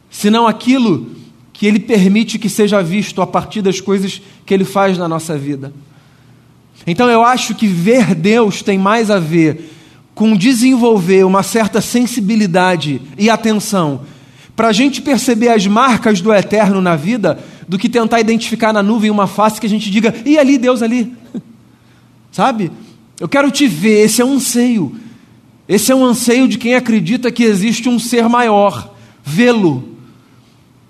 Senão 0.09 0.45
aquilo 0.45 1.11
que 1.51 1.65
Ele 1.65 1.79
permite 1.79 2.37
que 2.37 2.47
seja 2.47 2.83
visto 2.83 3.19
a 3.21 3.25
partir 3.25 3.63
das 3.63 3.81
coisas 3.81 4.21
que 4.45 4.53
Ele 4.53 4.63
faz 4.63 4.95
na 4.95 5.07
nossa 5.07 5.35
vida. 5.35 5.73
Então 6.85 7.09
eu 7.09 7.23
acho 7.23 7.55
que 7.55 7.65
ver 7.65 8.13
Deus 8.13 8.61
tem 8.61 8.77
mais 8.77 9.09
a 9.09 9.17
ver 9.17 9.71
com 10.13 10.37
desenvolver 10.37 11.25
uma 11.25 11.41
certa 11.41 11.81
sensibilidade 11.81 13.01
e 13.17 13.29
atenção 13.29 14.01
para 14.55 14.67
a 14.67 14.71
gente 14.71 15.01
perceber 15.01 15.49
as 15.49 15.65
marcas 15.65 16.21
do 16.21 16.31
eterno 16.31 16.79
na 16.79 16.95
vida 16.95 17.39
do 17.67 17.77
que 17.77 17.89
tentar 17.89 18.19
identificar 18.19 18.73
na 18.73 18.83
nuvem 18.83 19.09
uma 19.09 19.27
face 19.27 19.59
que 19.59 19.67
a 19.67 19.69
gente 19.69 19.89
diga, 19.89 20.13
e 20.25 20.37
ali, 20.37 20.57
Deus 20.57 20.81
ali. 20.81 21.13
Sabe? 22.31 22.71
Eu 23.19 23.27
quero 23.29 23.51
te 23.51 23.67
ver, 23.67 24.05
esse 24.05 24.21
é 24.21 24.25
um 24.25 24.33
anseio. 24.33 24.95
Esse 25.67 25.91
é 25.91 25.95
um 25.95 26.03
anseio 26.03 26.47
de 26.47 26.57
quem 26.57 26.75
acredita 26.75 27.31
que 27.31 27.43
existe 27.43 27.87
um 27.87 27.97
ser 27.97 28.27
maior, 28.27 28.93
vê-lo. 29.23 29.97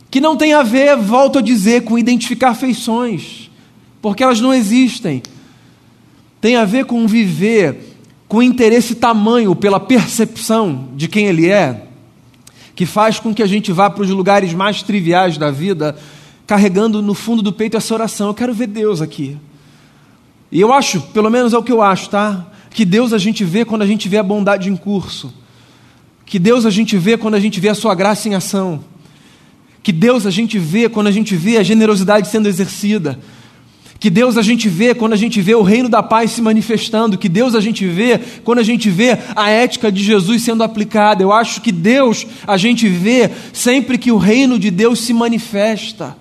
Que 0.10 0.20
não 0.20 0.36
tem 0.36 0.53
a 0.53 0.63
ver, 0.63 0.96
volto 0.98 1.39
a 1.39 1.42
dizer, 1.42 1.84
com 1.84 1.98
identificar 1.98 2.53
feições, 2.53 3.50
porque 4.01 4.24
elas 4.24 4.39
não 4.39 4.53
existem. 4.53 5.22
Tem 6.42 6.56
a 6.56 6.65
ver 6.65 6.86
com 6.86 7.08
viver 7.08 7.94
com 8.27 8.42
interesse 8.42 8.96
tamanho 8.96 9.56
pela 9.56 9.80
percepção 9.80 10.88
de 10.96 11.08
quem 11.08 11.27
ele 11.27 11.51
é, 11.51 11.84
que 12.75 12.84
faz 12.84 13.20
com 13.20 13.32
que 13.32 13.44
a 13.44 13.48
gente 13.48 13.72
vá 13.72 13.92
para 13.92 14.01
os 14.01 14.10
lugares 14.10 14.53
mais 14.56 14.82
triviais 14.82 15.38
da 15.38 15.51
vida, 15.51 15.96
carregando 16.45 17.01
no 17.01 17.13
fundo 17.13 17.41
do 17.41 17.53
peito 17.53 17.77
essa 17.77 17.93
oração: 17.93 18.27
Eu 18.27 18.33
quero 18.33 18.53
ver 18.53 18.67
Deus 18.67 19.01
aqui. 19.01 19.38
E 20.51 20.62
eu 20.62 20.71
acho, 20.71 21.01
pelo 21.01 21.29
menos 21.29 21.53
é 21.53 21.57
o 21.57 21.63
que 21.63 21.71
eu 21.71 21.81
acho, 21.81 22.09
tá? 22.09 22.45
Que 22.69 22.85
Deus 22.85 23.12
a 23.13 23.17
gente 23.17 23.43
vê 23.43 23.65
quando 23.65 23.81
a 23.81 23.88
gente 23.88 24.07
vê 24.07 24.17
a 24.17 24.23
bondade 24.23 24.69
em 24.69 24.75
curso. 24.75 25.33
Que 26.25 26.39
Deus 26.39 26.65
a 26.65 26.69
gente 26.69 26.97
vê 26.97 27.17
quando 27.17 27.35
a 27.35 27.39
gente 27.39 27.59
vê 27.59 27.69
a 27.69 27.75
sua 27.75 27.95
graça 27.95 28.29
em 28.29 28.35
ação. 28.35 28.83
Que 29.81 29.91
Deus 29.91 30.25
a 30.25 30.31
gente 30.31 30.57
vê 30.57 30.88
quando 30.88 31.07
a 31.07 31.12
gente 31.12 31.35
vê 31.35 31.57
a 31.57 31.63
generosidade 31.63 32.27
sendo 32.27 32.47
exercida. 32.47 33.19
Que 34.00 34.09
Deus 34.09 34.38
a 34.38 34.41
gente 34.41 34.67
vê 34.67 34.93
quando 34.93 35.13
a 35.13 35.15
gente 35.15 35.41
vê 35.41 35.55
o 35.55 35.62
reino 35.62 35.88
da 35.89 36.03
paz 36.03 36.31
se 36.31 36.41
manifestando. 36.41 37.17
Que 37.17 37.29
Deus 37.29 37.55
a 37.55 37.62
gente 37.62 37.88
vê 37.88 38.19
quando 38.43 38.59
a 38.59 38.63
gente 38.63 38.89
vê 38.89 39.17
a 39.35 39.50
ética 39.50 39.91
de 39.91 40.03
Jesus 40.03 40.41
sendo 40.41 40.63
aplicada. 40.63 41.23
Eu 41.23 41.31
acho 41.31 41.62
que 41.62 41.71
Deus 41.71 42.27
a 42.45 42.57
gente 42.57 42.88
vê 42.88 43.29
sempre 43.51 43.97
que 43.97 44.12
o 44.12 44.17
reino 44.17 44.59
de 44.59 44.69
Deus 44.69 45.00
se 45.00 45.13
manifesta. 45.13 46.17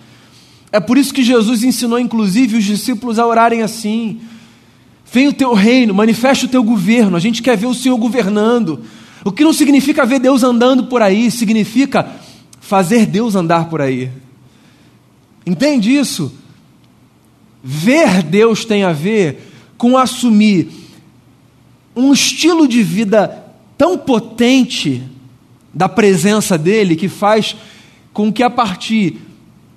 É 0.73 0.81
por 0.81 0.97
isso 0.97 1.13
que 1.13 1.23
Jesus 1.23 1.63
ensinou, 1.63 1.99
inclusive, 1.99 2.57
os 2.57 2.65
discípulos 2.65 3.19
a 3.19 3.27
orarem 3.27 3.61
assim. 3.61 4.23
Vem 5.13 5.29
o 5.29 5.33
teu 5.33 5.53
reino, 5.53 5.93
manifesta 5.93 6.47
o 6.47 6.49
teu 6.49 6.65
governo. 6.65 7.15
A 7.15 7.21
gente 7.21 7.43
quer 7.43 7.59
ver 7.59 7.67
o 7.67 7.75
Senhor 7.75 7.99
governando. 7.99 8.83
O 9.23 9.31
que 9.31 9.45
não 9.45 9.53
significa 9.53 10.07
ver 10.07 10.19
Deus 10.19 10.43
andando 10.43 10.85
por 10.85 11.03
aí, 11.03 11.31
significa 11.31 12.11
fazer 12.59 13.05
Deus 13.05 13.35
andar 13.35 13.69
por 13.69 13.83
aí. 13.83 14.11
Entende 15.45 15.95
isso? 15.95 16.33
Ver 17.63 18.23
Deus 18.23 18.65
tem 18.65 18.83
a 18.83 18.93
ver 18.93 19.53
com 19.77 19.99
assumir 19.99 20.69
um 21.95 22.13
estilo 22.13 22.67
de 22.67 22.83
vida 22.83 23.45
tão 23.77 23.99
potente 23.99 25.03
da 25.75 25.89
presença 25.89 26.57
dele 26.57 26.97
que 26.97 27.09
faz 27.09 27.55
com 28.13 28.33
que 28.33 28.43
a 28.43 28.49
partir 28.49 29.19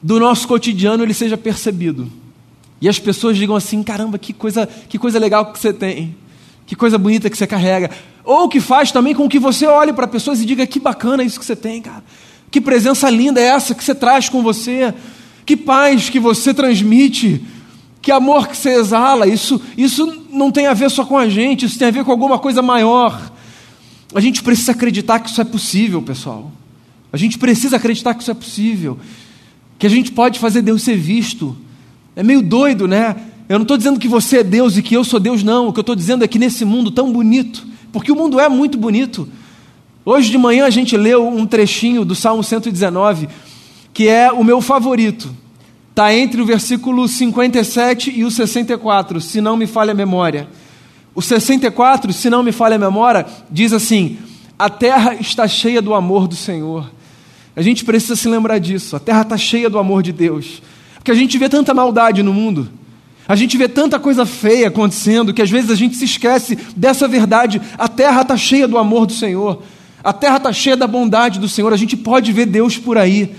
do 0.05 0.19
nosso 0.19 0.47
cotidiano 0.47 1.01
ele 1.01 1.15
seja 1.15 1.35
percebido. 1.35 2.07
E 2.79 2.88
as 2.88 3.00
pessoas 3.00 3.35
digam 3.35 3.55
assim: 3.55 3.81
caramba, 3.81 4.19
que 4.19 4.33
coisa, 4.33 4.69
que 4.88 5.00
coisa 5.00 5.17
legal 5.17 5.51
que 5.51 5.57
você 5.57 5.74
tem, 5.74 6.15
que 6.67 6.75
coisa 6.75 6.95
bonita 6.95 7.27
que 7.27 7.35
você 7.35 7.47
carrega. 7.47 7.89
Ou 8.24 8.47
que 8.47 8.59
faz 8.59 8.91
também 8.91 9.15
com 9.15 9.27
que 9.27 9.39
você 9.39 9.65
olhe 9.65 9.91
para 9.91 10.07
pessoas 10.07 10.39
e 10.39 10.45
diga: 10.45 10.67
que 10.67 10.79
bacana 10.79 11.24
isso 11.24 11.39
que 11.39 11.45
você 11.45 11.55
tem, 11.55 11.81
cara. 11.81 12.03
Que 12.51 12.62
presença 12.62 13.09
linda 13.09 13.41
é 13.41 13.45
essa 13.45 13.74
que 13.74 13.83
você 13.83 13.95
traz 13.95 14.29
com 14.29 14.43
você. 14.43 14.93
Que 15.43 15.57
paz 15.57 16.07
que 16.07 16.19
você 16.19 16.53
transmite. 16.53 17.43
Que 18.00 18.12
amor 18.12 18.47
que 18.47 18.55
você 18.55 18.75
exala. 18.75 19.27
Isso, 19.27 19.59
isso 19.75 20.24
não 20.29 20.51
tem 20.51 20.67
a 20.67 20.74
ver 20.75 20.91
só 20.91 21.03
com 21.03 21.17
a 21.17 21.27
gente, 21.27 21.65
isso 21.65 21.79
tem 21.79 21.88
a 21.88 21.91
ver 21.91 22.03
com 22.03 22.12
alguma 22.12 22.38
coisa 22.38 22.62
maior. 22.62 23.31
A 24.13 24.19
gente 24.19 24.43
precisa 24.43 24.74
acreditar 24.74 25.17
que 25.17 25.31
isso 25.31 25.41
é 25.41 25.43
possível, 25.43 26.00
pessoal. 26.00 26.51
A 27.12 27.17
gente 27.17 27.39
precisa 27.39 27.77
acreditar 27.77 28.13
que 28.13 28.21
isso 28.21 28.29
é 28.29 28.35
possível. 28.35 29.00
Que 29.77 29.88
a 29.88 29.89
gente 29.89 30.12
pode 30.12 30.39
fazer 30.39 30.62
Deus 30.62 30.82
ser 30.82 30.98
visto 30.98 31.55
é 32.15 32.24
meio 32.24 32.41
doido, 32.41 32.88
né? 32.88 33.15
Eu 33.50 33.60
não 33.60 33.63
estou 33.63 33.77
dizendo 33.77 34.00
que 34.00 34.08
você 34.08 34.38
é 34.38 34.44
Deus 34.44 34.77
e 34.77 34.82
que 34.82 34.96
eu 34.96 35.03
sou 35.03 35.20
Deus, 35.20 35.44
não. 35.44 35.67
O 35.67 35.74
que 35.74 35.79
eu 35.79 35.82
estou 35.82 35.96
dizendo 35.96 36.24
é 36.24 36.27
que 36.27 36.39
nesse 36.39 36.63
mundo 36.63 36.89
tão 36.89 37.12
bonito, 37.12 37.67
porque 37.91 38.12
o 38.12 38.15
mundo 38.15 38.39
é 38.39 38.48
muito 38.48 38.77
bonito. 38.77 39.27
Hoje 40.05 40.32
de 40.32 40.38
manhã 40.38 40.65
a 40.65 40.70
gente 40.70 40.96
leu 40.96 41.27
um 41.27 41.46
trechinho 41.46 42.05
do 42.05 42.15
Salmo 42.15 42.44
119, 42.44 43.27
que 43.94 44.08
é 44.08 44.32
o 44.32 44.44
meu 44.44 44.62
favorito. 44.62 45.29
Está 45.89 46.13
entre 46.13 46.41
o 46.41 46.46
versículo 46.46 47.08
57 47.08 48.12
e 48.15 48.24
o 48.24 48.32
64, 48.32 49.20
se 49.20 49.41
não 49.41 49.58
me 49.58 49.67
falha 49.67 49.91
a 49.91 49.96
memória. 49.96 50.48
O 51.13 51.22
64, 51.22 52.12
se 52.13 52.29
não 52.29 52.44
me 52.44 52.51
falha 52.51 52.75
a 52.75 52.79
memória, 52.79 53.25
diz 53.50 53.74
assim: 53.74 54.17
A 54.58 54.70
terra 54.70 55.15
está 55.15 55.48
cheia 55.48 55.82
do 55.82 55.94
amor 55.94 56.27
do 56.27 56.36
Senhor. 56.36 56.91
A 57.55 57.62
gente 57.62 57.85
precisa 57.85 58.15
se 58.15 58.27
lembrar 58.27 58.59
disso. 58.59 58.95
A 58.95 59.00
terra 59.00 59.21
está 59.21 59.38
cheia 59.38 59.69
do 59.69 59.79
amor 59.79 60.03
de 60.03 60.12
Deus. 60.12 60.62
Porque 60.95 61.12
a 61.12 61.15
gente 61.15 61.38
vê 61.38 61.47
tanta 61.47 61.74
maldade 61.74 62.24
no 62.24 62.33
mundo, 62.33 62.67
a 63.27 63.35
gente 63.35 63.57
vê 63.57 63.67
tanta 63.67 64.00
coisa 64.00 64.25
feia 64.25 64.67
acontecendo, 64.67 65.33
que 65.33 65.41
às 65.41 65.50
vezes 65.50 65.69
a 65.69 65.75
gente 65.75 65.95
se 65.95 66.05
esquece 66.05 66.57
dessa 66.75 67.07
verdade. 67.07 67.62
A 67.77 67.88
terra 67.88 68.21
está 68.21 68.35
cheia 68.35 68.67
do 68.67 68.77
amor 68.77 69.05
do 69.05 69.13
Senhor, 69.13 69.62
a 70.03 70.12
terra 70.12 70.38
está 70.38 70.51
cheia 70.51 70.75
da 70.75 70.88
bondade 70.88 71.39
do 71.39 71.47
Senhor, 71.47 71.71
a 71.74 71.77
gente 71.77 71.95
pode 71.95 72.31
ver 72.31 72.47
Deus 72.47 72.77
por 72.77 72.97
aí. 72.97 73.35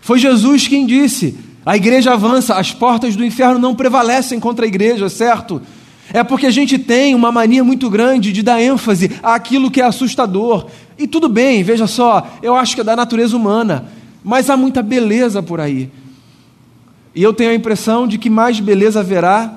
Foi 0.00 0.18
Jesus 0.18 0.66
quem 0.66 0.86
disse: 0.86 1.36
a 1.66 1.76
igreja 1.76 2.12
avança, 2.12 2.54
as 2.54 2.72
portas 2.72 3.16
do 3.16 3.24
inferno 3.24 3.58
não 3.58 3.74
prevalecem 3.74 4.40
contra 4.40 4.64
a 4.64 4.68
igreja, 4.68 5.08
certo? 5.08 5.60
É 6.12 6.24
porque 6.24 6.46
a 6.46 6.50
gente 6.50 6.78
tem 6.78 7.14
uma 7.14 7.30
mania 7.30 7.62
muito 7.62 7.88
grande 7.88 8.32
de 8.32 8.42
dar 8.42 8.60
ênfase 8.60 9.10
àquilo 9.22 9.70
que 9.70 9.80
é 9.80 9.84
assustador. 9.84 10.66
E 10.98 11.06
tudo 11.06 11.28
bem, 11.28 11.62
veja 11.62 11.86
só, 11.86 12.26
eu 12.42 12.54
acho 12.54 12.74
que 12.74 12.80
é 12.80 12.84
da 12.84 12.96
natureza 12.96 13.36
humana, 13.36 13.86
mas 14.22 14.50
há 14.50 14.56
muita 14.56 14.82
beleza 14.82 15.42
por 15.42 15.60
aí. 15.60 15.90
E 17.14 17.22
eu 17.22 17.32
tenho 17.32 17.50
a 17.50 17.54
impressão 17.54 18.06
de 18.06 18.18
que 18.18 18.28
mais 18.28 18.60
beleza 18.60 19.00
haverá 19.00 19.52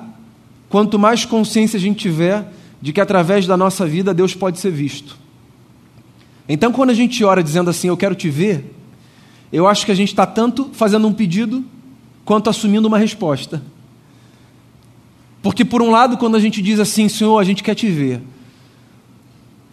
quanto 0.68 0.98
mais 0.98 1.24
consciência 1.24 1.76
a 1.76 1.80
gente 1.80 1.98
tiver 1.98 2.52
de 2.80 2.92
que 2.92 3.00
através 3.00 3.46
da 3.46 3.56
nossa 3.56 3.86
vida 3.86 4.12
Deus 4.12 4.34
pode 4.34 4.58
ser 4.58 4.70
visto. 4.70 5.16
Então, 6.48 6.72
quando 6.72 6.90
a 6.90 6.94
gente 6.94 7.24
ora 7.24 7.42
dizendo 7.42 7.70
assim, 7.70 7.88
eu 7.88 7.96
quero 7.96 8.14
te 8.14 8.28
ver, 8.28 8.74
eu 9.52 9.66
acho 9.66 9.86
que 9.86 9.92
a 9.92 9.94
gente 9.94 10.10
está 10.10 10.26
tanto 10.26 10.70
fazendo 10.72 11.06
um 11.06 11.12
pedido 11.12 11.64
quanto 12.24 12.50
assumindo 12.50 12.86
uma 12.86 12.98
resposta. 12.98 13.62
Porque, 15.44 15.64
por 15.64 15.80
um 15.80 15.92
lado, 15.92 16.16
quando 16.16 16.34
a 16.34 16.40
gente 16.40 16.60
diz 16.60 16.80
assim, 16.80 17.08
Senhor, 17.08 17.38
a 17.38 17.44
gente 17.44 17.62
quer 17.62 17.76
te 17.76 17.88
ver, 17.88 18.20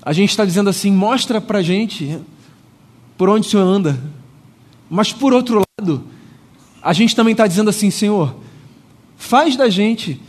a 0.04 0.13
gente 0.13 0.30
está 0.30 0.46
dizendo 0.46 0.70
assim, 0.70 0.92
mostra 0.92 1.42
para 1.42 1.58
a 1.58 1.63
gente 1.63 2.20
por 3.18 3.28
onde 3.28 3.48
o 3.48 3.50
Senhor 3.50 3.63
anda. 3.63 4.00
Mas, 4.88 5.12
por 5.12 5.34
outro 5.34 5.63
lado, 5.80 6.04
a 6.84 6.94
gente 6.94 7.16
também 7.16 7.32
está 7.32 7.48
dizendo 7.48 7.72
assim, 7.72 7.90
Senhor, 7.90 8.36
Faz 9.22 9.56
da 9.56 9.70
gente 9.70 10.20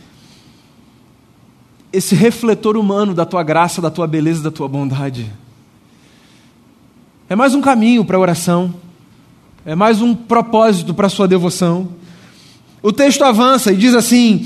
esse 1.91 2.13
refletor 2.13 2.77
humano 2.77 3.11
da 3.11 3.25
tua 3.25 3.41
graça, 3.41 3.81
da 3.81 3.89
tua 3.89 4.05
beleza, 4.05 4.43
da 4.43 4.51
tua 4.51 4.67
bondade. 4.67 5.33
É 7.27 7.35
mais 7.35 7.55
um 7.55 7.59
caminho 7.59 8.05
para 8.05 8.17
a 8.17 8.19
oração, 8.19 8.71
é 9.65 9.73
mais 9.73 9.99
um 9.99 10.13
propósito 10.13 10.93
para 10.93 11.07
a 11.07 11.09
sua 11.09 11.27
devoção. 11.27 11.89
O 12.83 12.93
texto 12.93 13.23
avança 13.23 13.73
e 13.73 13.77
diz 13.77 13.95
assim: 13.95 14.45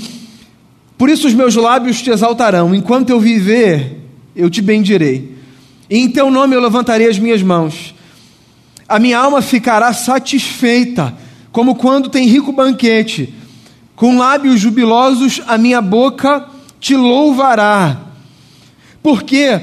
Por 0.98 1.08
isso 1.08 1.28
os 1.28 1.34
meus 1.34 1.54
lábios 1.54 2.02
te 2.02 2.10
exaltarão, 2.10 2.74
enquanto 2.74 3.10
eu 3.10 3.20
viver, 3.20 4.00
eu 4.34 4.50
te 4.50 4.60
bendirei. 4.60 5.32
E 5.88 5.96
em 5.96 6.10
teu 6.10 6.28
nome 6.28 6.56
eu 6.56 6.60
levantarei 6.60 7.08
as 7.08 7.20
minhas 7.20 7.40
mãos. 7.40 7.94
A 8.88 8.98
minha 8.98 9.16
alma 9.16 9.40
ficará 9.40 9.92
satisfeita, 9.92 11.16
como 11.52 11.76
quando 11.76 12.10
tem 12.10 12.26
rico 12.26 12.50
banquete. 12.50 13.32
Com 13.94 14.18
lábios 14.18 14.60
jubilosos 14.60 15.40
a 15.46 15.56
minha 15.56 15.80
boca 15.80 16.46
te 16.80 16.96
louvará. 16.96 18.00
Por 19.00 19.22
quê? 19.22 19.60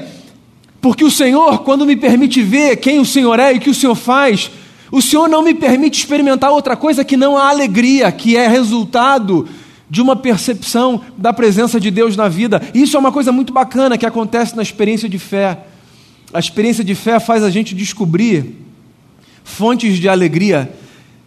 Porque 0.80 1.04
o 1.04 1.10
Senhor, 1.10 1.64
quando 1.64 1.84
me 1.84 1.96
permite 1.96 2.42
ver 2.42 2.76
quem 2.76 2.98
o 2.98 3.04
Senhor 3.04 3.38
é 3.38 3.52
e 3.52 3.58
o 3.58 3.60
que 3.60 3.70
o 3.70 3.74
Senhor 3.74 3.94
faz, 3.94 4.50
o 4.90 5.02
Senhor 5.02 5.28
não 5.28 5.42
me 5.42 5.52
permite 5.52 5.98
experimentar 5.98 6.50
outra 6.50 6.76
coisa 6.76 7.04
que 7.04 7.16
não 7.16 7.36
a 7.36 7.50
alegria, 7.50 8.10
que 8.10 8.36
é 8.36 8.48
resultado 8.48 9.46
de 9.88 10.02
uma 10.02 10.16
percepção 10.16 11.00
da 11.16 11.32
presença 11.32 11.78
de 11.78 11.90
Deus 11.90 12.16
na 12.16 12.28
vida. 12.28 12.60
Isso 12.74 12.96
é 12.96 13.00
uma 13.00 13.12
coisa 13.12 13.30
muito 13.30 13.52
bacana 13.52 13.96
que 13.96 14.06
acontece 14.06 14.56
na 14.56 14.62
experiência 14.62 15.08
de 15.08 15.18
fé. 15.18 15.64
A 16.32 16.38
experiência 16.38 16.82
de 16.82 16.94
fé 16.94 17.20
faz 17.20 17.42
a 17.42 17.50
gente 17.50 17.74
descobrir 17.74 18.56
fontes 19.44 19.98
de 19.98 20.08
alegria 20.08 20.72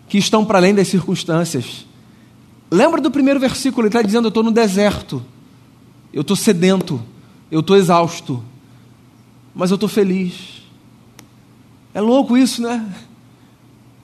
que 0.10 0.18
estão 0.18 0.44
para 0.44 0.58
além 0.58 0.76
das 0.76 0.88
circunstâncias. 0.88 1.86
Lembra 2.70 3.00
do 3.00 3.10
primeiro 3.10 3.40
versículo? 3.40 3.84
Ele 3.84 3.90
está 3.90 4.02
dizendo: 4.02 4.26
Eu 4.26 4.30
estou 4.30 4.44
no 4.44 4.52
deserto, 4.52 5.24
eu 6.14 6.22
estou 6.22 6.36
sedento, 6.36 7.02
eu 7.50 7.62
estou 7.62 7.78
exausto, 7.78 8.44
mas 9.56 9.72
eu 9.72 9.76
estou 9.76 9.90
feliz. 9.90 10.60
É 11.94 12.02
louco 12.02 12.38
isso, 12.38 12.62
né? 12.62 12.86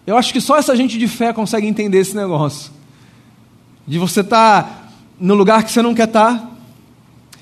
Eu 0.07 0.17
acho 0.17 0.31
que 0.31 0.39
só 0.39 0.57
essa 0.57 0.75
gente 0.75 0.97
de 0.97 1.07
fé 1.07 1.33
consegue 1.33 1.67
entender 1.67 1.99
esse 1.99 2.15
negócio. 2.15 2.71
De 3.87 3.99
você 3.99 4.21
estar 4.21 4.63
tá 4.63 4.89
no 5.19 5.33
lugar 5.33 5.63
que 5.63 5.71
você 5.71 5.81
não 5.81 5.93
quer 5.93 6.07
estar, 6.07 6.33
tá, 6.33 6.51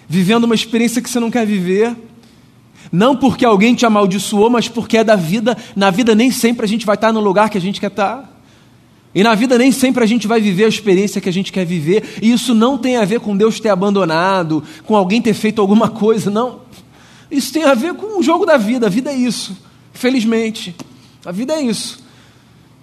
vivendo 0.08 0.44
uma 0.44 0.56
experiência 0.56 1.02
que 1.02 1.10
você 1.10 1.20
não 1.20 1.32
quer 1.32 1.46
viver, 1.46 1.96
não 2.92 3.16
porque 3.16 3.46
alguém 3.46 3.74
te 3.74 3.86
amaldiçoou, 3.86 4.50
mas 4.50 4.68
porque 4.68 4.98
é 4.98 5.04
da 5.04 5.16
vida. 5.16 5.58
Na 5.76 5.90
vida 5.90 6.14
nem 6.14 6.32
sempre 6.32 6.66
a 6.66 6.68
gente 6.68 6.86
vai 6.86 6.96
estar 6.96 7.08
tá 7.08 7.14
no 7.14 7.20
lugar 7.20 7.50
que 7.50 7.58
a 7.58 7.62
gente 7.62 7.80
quer 7.80 7.88
estar. 7.88 8.32
E 9.16 9.24
na 9.24 9.36
vida 9.36 9.58
nem 9.58 9.72
sempre 9.72 10.04
a 10.04 10.08
gente 10.08 10.28
vai 10.28 10.42
viver 10.42 10.66
a 10.66 10.68
experiência 10.68 11.22
que 11.22 11.30
a 11.30 11.34
gente 11.34 11.52
quer 11.52 11.66
viver. 11.66 12.18
E 12.22 12.32
isso 12.32 12.54
não 12.54 12.78
tem 12.78 12.98
a 12.98 13.06
ver 13.06 13.20
com 13.20 13.38
Deus 13.38 13.60
ter 13.60 13.70
abandonado, 13.70 14.64
com 14.86 14.96
alguém 14.96 15.22
ter 15.22 15.34
feito 15.34 15.62
alguma 15.62 15.90
coisa, 15.90 16.32
não. 16.32 16.62
Isso 17.30 17.54
tem 17.54 17.64
a 17.64 17.74
ver 17.74 17.94
com 17.94 18.20
o 18.20 18.24
jogo 18.24 18.46
da 18.46 18.58
vida. 18.58 18.88
A 18.88 18.90
vida 18.90 19.12
é 19.12 19.16
isso. 19.16 19.58
Felizmente. 19.94 20.76
A 21.26 21.32
vida 21.32 21.54
é 21.54 21.62
isso. 21.62 22.04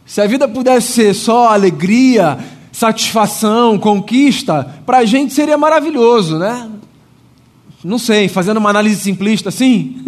Se 0.06 0.20
a 0.20 0.26
vida 0.26 0.48
pudesse 0.48 0.92
ser 0.92 1.14
só 1.14 1.48
alegria, 1.48 2.38
satisfação, 2.80 3.78
conquista, 3.78 4.74
para 4.86 4.98
a 4.98 5.04
gente 5.04 5.34
seria 5.34 5.58
maravilhoso, 5.58 6.38
né? 6.38 6.66
Não 7.84 7.98
sei, 7.98 8.26
fazendo 8.26 8.56
uma 8.56 8.70
análise 8.70 8.98
simplista 8.98 9.50
assim, 9.50 10.02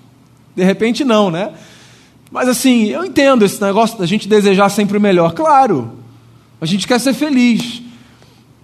de 0.54 0.62
repente 0.62 1.06
não, 1.06 1.30
né? 1.30 1.52
Mas 2.30 2.46
assim, 2.46 2.84
eu 2.84 3.02
entendo 3.02 3.46
esse 3.46 3.62
negócio 3.62 3.98
da 3.98 4.04
gente 4.04 4.28
desejar 4.28 4.68
sempre 4.68 4.98
o 4.98 5.00
melhor, 5.00 5.32
claro, 5.32 5.92
a 6.60 6.66
gente 6.66 6.86
quer 6.86 7.00
ser 7.00 7.14
feliz. 7.14 7.80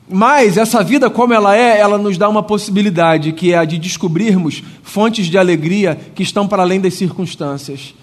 Mas 0.07 0.59
essa 0.59 0.85
vida 0.85 1.09
como 1.09 1.33
ela 1.33 1.57
é, 1.57 1.81
ela 1.81 1.97
nos 1.97 2.19
dá 2.19 2.29
uma 2.29 2.43
possibilidade, 2.43 3.33
que 3.33 3.55
é 3.55 3.57
a 3.57 3.65
de 3.65 3.79
descobrirmos 3.79 4.63
fontes 4.83 5.25
de 5.25 5.39
alegria 5.39 5.99
que 6.15 6.23
estão 6.23 6.47
para 6.47 6.63
além 6.63 6.83
das 6.83 6.93
circunstâncias. 6.93 7.95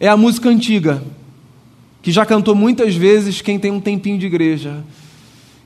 É 0.00 0.08
a 0.08 0.16
música 0.16 0.48
antiga 0.48 1.02
que 2.06 2.12
já 2.12 2.24
cantou 2.24 2.54
muitas 2.54 2.94
vezes 2.94 3.42
quem 3.42 3.58
tem 3.58 3.72
um 3.72 3.80
tempinho 3.80 4.16
de 4.16 4.26
igreja. 4.26 4.84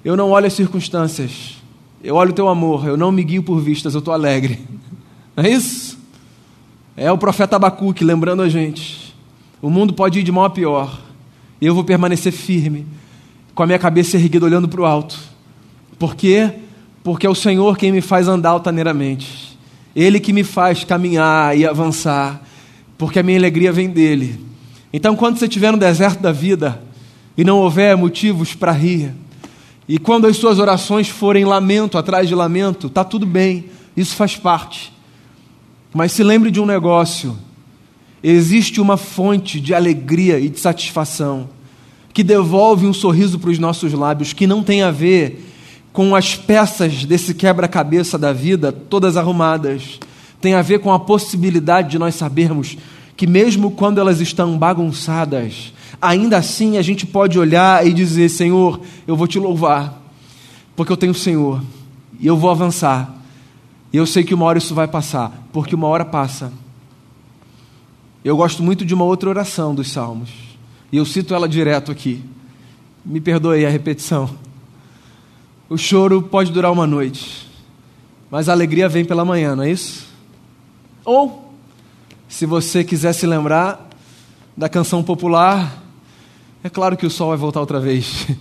Eu 0.03 0.17
não 0.17 0.31
olho 0.31 0.47
as 0.47 0.55
circunstâncias, 0.55 1.57
eu 2.03 2.15
olho 2.15 2.31
o 2.31 2.33
teu 2.33 2.49
amor, 2.49 2.89
eu 2.89 2.97
não 2.97 3.13
me 3.13 3.23
guio 3.23 3.43
por 3.43 3.61
vistas, 3.61 3.93
eu 3.93 3.99
estou 3.99 4.15
alegre. 4.15 4.59
Não 5.37 5.45
é 5.45 5.51
isso? 5.51 5.99
É 6.97 7.13
o 7.13 7.19
profeta 7.19 7.57
Abacuque 7.57 8.03
lembrando 8.03 8.41
a 8.41 8.49
gente. 8.49 9.15
O 9.61 9.69
mundo 9.69 9.93
pode 9.93 10.21
ir 10.21 10.23
de 10.23 10.33
mal 10.33 10.47
a 10.47 10.51
pior, 10.51 10.99
e 11.61 11.67
eu 11.67 11.75
vou 11.75 11.85
permanecer 11.85 12.33
firme, 12.33 12.87
com 13.55 13.63
a 13.63 13.67
minha 13.67 13.79
cabeça 13.79 14.17
erguida 14.17 14.47
olhando 14.47 14.67
para 14.67 14.81
o 14.81 14.87
alto. 14.87 15.19
Por 15.99 16.17
quê? 16.17 16.51
Porque 17.05 17.27
é 17.27 17.31
o 17.31 17.35
Senhor 17.35 17.77
quem 17.77 17.93
me 17.93 18.01
faz 18.01 18.29
andar 18.29 18.49
altaneiramente. 18.49 19.59
Ele 19.95 20.19
que 20.19 20.33
me 20.33 20.43
faz 20.43 20.85
caminhar 20.85 21.55
e 21.55 21.67
avançar, 21.67 22.43
porque 22.97 23.19
a 23.19 23.23
minha 23.23 23.37
alegria 23.37 23.71
vem 23.71 23.91
dele. 23.91 24.50
Então, 24.93 25.15
quando 25.15 25.39
você 25.39 25.47
estiver 25.47 25.71
no 25.73 25.79
deserto 25.79 26.21
da 26.21 26.33
vida 26.33 26.83
e 27.37 27.45
não 27.45 27.59
houver 27.59 27.97
motivos 27.97 28.55
para 28.55 28.73
rir, 28.73 29.13
e 29.89 29.99
quando 29.99 30.27
as 30.27 30.37
suas 30.37 30.59
orações 30.59 31.09
forem 31.09 31.45
lamento 31.45 31.99
atrás 31.99 32.29
de 32.29 32.35
lamento, 32.35 32.87
está 32.87 33.03
tudo 33.05 33.27
bem, 33.27 33.67
isso 33.97 34.15
faz 34.15 34.37
parte. 34.37 34.93
Mas 35.93 36.13
se 36.13 36.23
lembre 36.23 36.51
de 36.51 36.61
um 36.61 36.67
negócio: 36.67 37.37
existe 38.23 38.81
uma 38.81 38.97
fonte 38.97 39.61
de 39.61 39.75
alegria 39.75 40.39
e 40.39 40.49
de 40.49 40.61
satisfação 40.61 41.49
que 42.13 42.23
devolve 42.23 42.87
um 42.87 42.93
sorriso 42.93 43.39
para 43.39 43.51
os 43.51 43.59
nossos 43.59 43.93
lábios, 43.93 44.33
que 44.33 44.47
não 44.47 44.63
tem 44.63 44.83
a 44.83 44.91
ver 44.91 45.47
com 45.93 46.15
as 46.15 46.37
peças 46.37 47.05
desse 47.05 47.35
quebra-cabeça 47.35 48.19
da 48.19 48.33
vida 48.33 48.73
todas 48.73 49.17
arrumadas, 49.17 49.99
tem 50.41 50.55
a 50.55 50.63
ver 50.63 50.81
com 50.81 50.93
a 50.93 51.01
possibilidade 51.01 51.91
de 51.91 51.99
nós 51.99 52.15
sabermos 52.15 52.77
que 53.21 53.27
mesmo 53.27 53.71
quando 53.73 53.99
elas 53.99 54.19
estão 54.19 54.57
bagunçadas, 54.57 55.75
ainda 56.01 56.39
assim 56.39 56.79
a 56.79 56.83
gente 56.83 57.07
pode 57.07 57.39
olhar 57.39 57.87
e 57.87 57.93
dizer: 57.93 58.31
Senhor, 58.31 58.81
eu 59.07 59.15
vou 59.15 59.27
te 59.27 59.39
louvar, 59.39 60.03
porque 60.75 60.91
eu 60.91 60.97
tenho 60.97 61.13
o 61.13 61.15
Senhor, 61.15 61.63
e 62.19 62.27
eu 62.27 62.35
vou 62.35 62.51
avançar, 62.51 63.15
e 63.93 63.99
eu 63.99 64.07
sei 64.07 64.25
que 64.25 64.33
uma 64.33 64.47
hora 64.47 64.57
isso 64.57 64.75
vai 64.75 64.89
passar, 64.89 65.47
porque 65.53 65.75
uma 65.75 65.87
hora 65.87 66.03
passa. 66.03 66.51
Eu 68.25 68.39
gosto 68.39 68.63
muito 68.63 68.87
de 68.87 68.95
uma 68.95 69.05
outra 69.05 69.29
oração 69.29 69.75
dos 69.75 69.93
Salmos, 69.93 70.31
e 70.91 70.97
eu 70.97 71.05
cito 71.05 71.35
ela 71.35 71.47
direto 71.47 71.93
aqui. 71.93 72.25
Me 73.05 73.21
perdoe 73.21 73.67
a 73.67 73.69
repetição. 73.69 74.31
O 75.69 75.77
choro 75.77 76.23
pode 76.23 76.51
durar 76.53 76.73
uma 76.73 76.87
noite, 76.87 77.47
mas 78.31 78.49
a 78.49 78.53
alegria 78.53 78.89
vem 78.89 79.05
pela 79.05 79.27
manhã, 79.27 79.55
não 79.55 79.65
é 79.65 79.71
isso? 79.71 80.07
Ou 81.05 81.50
se 82.31 82.47
você 82.47 82.85
quiser 82.85 83.13
se 83.13 83.27
lembrar 83.27 83.91
da 84.57 84.69
canção 84.69 85.03
popular, 85.03 85.83
é 86.63 86.71
claro 86.71 86.97
que 86.97 87.05
o 87.05 87.11
sol 87.11 87.31
vai 87.31 87.37
voltar 87.37 87.61
outra 87.61 87.81
vez. 87.81 88.29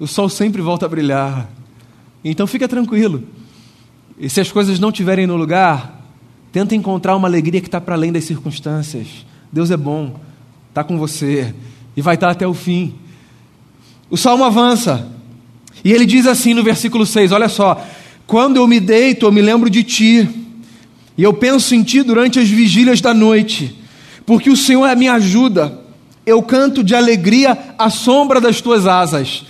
O 0.00 0.06
sol 0.08 0.28
sempre 0.28 0.60
volta 0.60 0.84
a 0.84 0.88
brilhar. 0.88 1.48
Então 2.24 2.44
fica 2.44 2.66
tranquilo. 2.66 3.22
E 4.18 4.28
se 4.28 4.40
as 4.40 4.50
coisas 4.50 4.80
não 4.80 4.88
estiverem 4.88 5.28
no 5.28 5.36
lugar, 5.36 6.02
tenta 6.50 6.74
encontrar 6.74 7.14
uma 7.14 7.28
alegria 7.28 7.60
que 7.60 7.68
está 7.68 7.80
para 7.80 7.94
além 7.94 8.10
das 8.10 8.24
circunstâncias. 8.24 9.06
Deus 9.52 9.70
é 9.70 9.76
bom, 9.76 10.18
está 10.70 10.82
com 10.82 10.98
você 10.98 11.54
e 11.96 12.02
vai 12.02 12.16
estar 12.16 12.28
tá 12.28 12.32
até 12.32 12.48
o 12.48 12.54
fim. 12.54 12.94
O 14.10 14.16
salmo 14.16 14.42
avança 14.42 15.08
e 15.84 15.92
ele 15.92 16.04
diz 16.04 16.26
assim 16.26 16.52
no 16.52 16.64
versículo 16.64 17.06
6: 17.06 17.30
Olha 17.30 17.48
só, 17.48 17.80
quando 18.26 18.56
eu 18.56 18.66
me 18.66 18.80
deito, 18.80 19.26
eu 19.26 19.30
me 19.30 19.42
lembro 19.42 19.70
de 19.70 19.84
ti 19.84 20.41
e 21.16 21.22
eu 21.22 21.32
penso 21.32 21.74
em 21.74 21.82
Ti 21.82 22.02
durante 22.02 22.38
as 22.38 22.48
vigílias 22.48 23.00
da 23.00 23.12
noite, 23.12 23.78
porque 24.24 24.50
o 24.50 24.56
Senhor 24.56 24.86
é 24.86 24.94
minha 24.94 25.14
ajuda. 25.14 25.80
Eu 26.24 26.42
canto 26.42 26.82
de 26.82 26.94
alegria 26.94 27.74
à 27.78 27.90
sombra 27.90 28.40
das 28.40 28.60
Tuas 28.60 28.86
asas. 28.86 29.44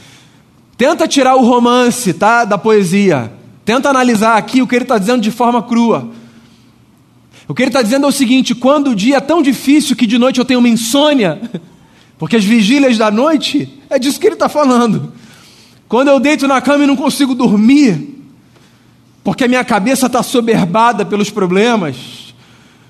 Tenta 0.77 1.07
tirar 1.07 1.37
o 1.37 1.45
romance, 1.45 2.13
tá, 2.13 2.45
da 2.45 2.59
poesia. 2.59 3.33
Tenta 3.65 3.91
analisar 3.91 4.37
aqui 4.37 4.61
o 4.63 4.67
que 4.67 4.75
ele 4.75 4.85
está 4.85 4.99
dizendo 4.99 5.21
de 5.21 5.31
forma 5.31 5.63
crua. 5.63 6.11
O 7.47 7.55
que 7.55 7.63
ele 7.63 7.69
está 7.69 7.83
dizendo 7.83 8.07
é 8.07 8.09
o 8.09 8.13
seguinte: 8.13 8.55
quando 8.55 8.91
o 8.91 8.95
dia 8.95 9.19
é 9.19 9.21
tão 9.21 9.43
difícil 9.43 9.95
que 9.95 10.07
de 10.07 10.19
noite 10.19 10.39
eu 10.39 10.45
tenho 10.45 10.59
uma 10.59 10.69
insônia, 10.69 11.41
porque 12.19 12.37
as 12.37 12.45
vigílias 12.45 12.99
da 12.99 13.11
noite, 13.11 13.81
é 13.89 13.99
disso 13.99 14.19
que 14.19 14.27
ele 14.27 14.35
está 14.35 14.49
falando. 14.49 15.13
Quando 15.89 16.09
eu 16.09 16.19
deito 16.19 16.49
na 16.49 16.61
cama 16.61 16.85
e 16.85 16.87
não 16.87 16.97
consigo 16.97 17.35
dormir, 17.35 18.22
porque 19.25 19.45
a 19.45 19.49
minha 19.49 19.65
cabeça 19.65 20.07
está 20.07 20.23
soberbada 20.23 21.05
pelos 21.05 21.31
problemas, 21.31 22.35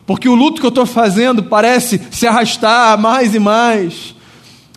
porque 0.07 0.29
o 0.29 0.35
luto 0.35 0.61
que 0.61 0.66
eu 0.66 0.71
estou 0.71 0.87
fazendo 0.87 1.42
parece 1.42 2.01
se 2.11 2.27
arrastar 2.27 2.99
mais 2.99 3.35
e 3.35 3.38
mais, 3.38 4.14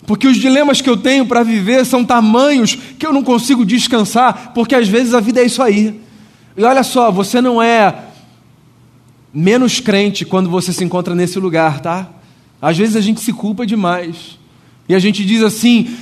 porque 0.06 0.28
os 0.28 0.38
dilemas 0.38 0.82
que 0.82 0.90
eu 0.90 0.98
tenho 0.98 1.26
para 1.26 1.44
viver 1.44 1.86
são 1.86 2.04
tamanhos 2.04 2.76
que 2.76 3.06
eu 3.06 3.14
não 3.14 3.24
consigo 3.24 3.66
descansar, 3.66 4.52
porque 4.54 4.76
às 4.76 4.88
vezes 4.88 5.14
a 5.14 5.20
vida 5.20 5.42
é 5.42 5.46
isso 5.46 5.64
aí. 5.64 6.00
E 6.56 6.64
olha 6.64 6.84
só, 6.84 7.12
você 7.12 7.42
não 7.42 7.62
é 7.62 7.94
menos 9.34 9.80
crente 9.80 10.24
quando 10.24 10.50
você 10.50 10.72
se 10.72 10.84
encontra 10.84 11.16
nesse 11.16 11.40
lugar, 11.40 11.80
tá? 11.80 12.10
Às 12.62 12.78
vezes 12.78 12.96
a 12.96 13.02
gente 13.02 13.20
se 13.20 13.34
culpa 13.34 13.66
demais. 13.66 14.40
E 14.88 14.96
a 14.96 15.00
gente 15.00 15.26
diz 15.26 15.42
assim: 15.42 15.96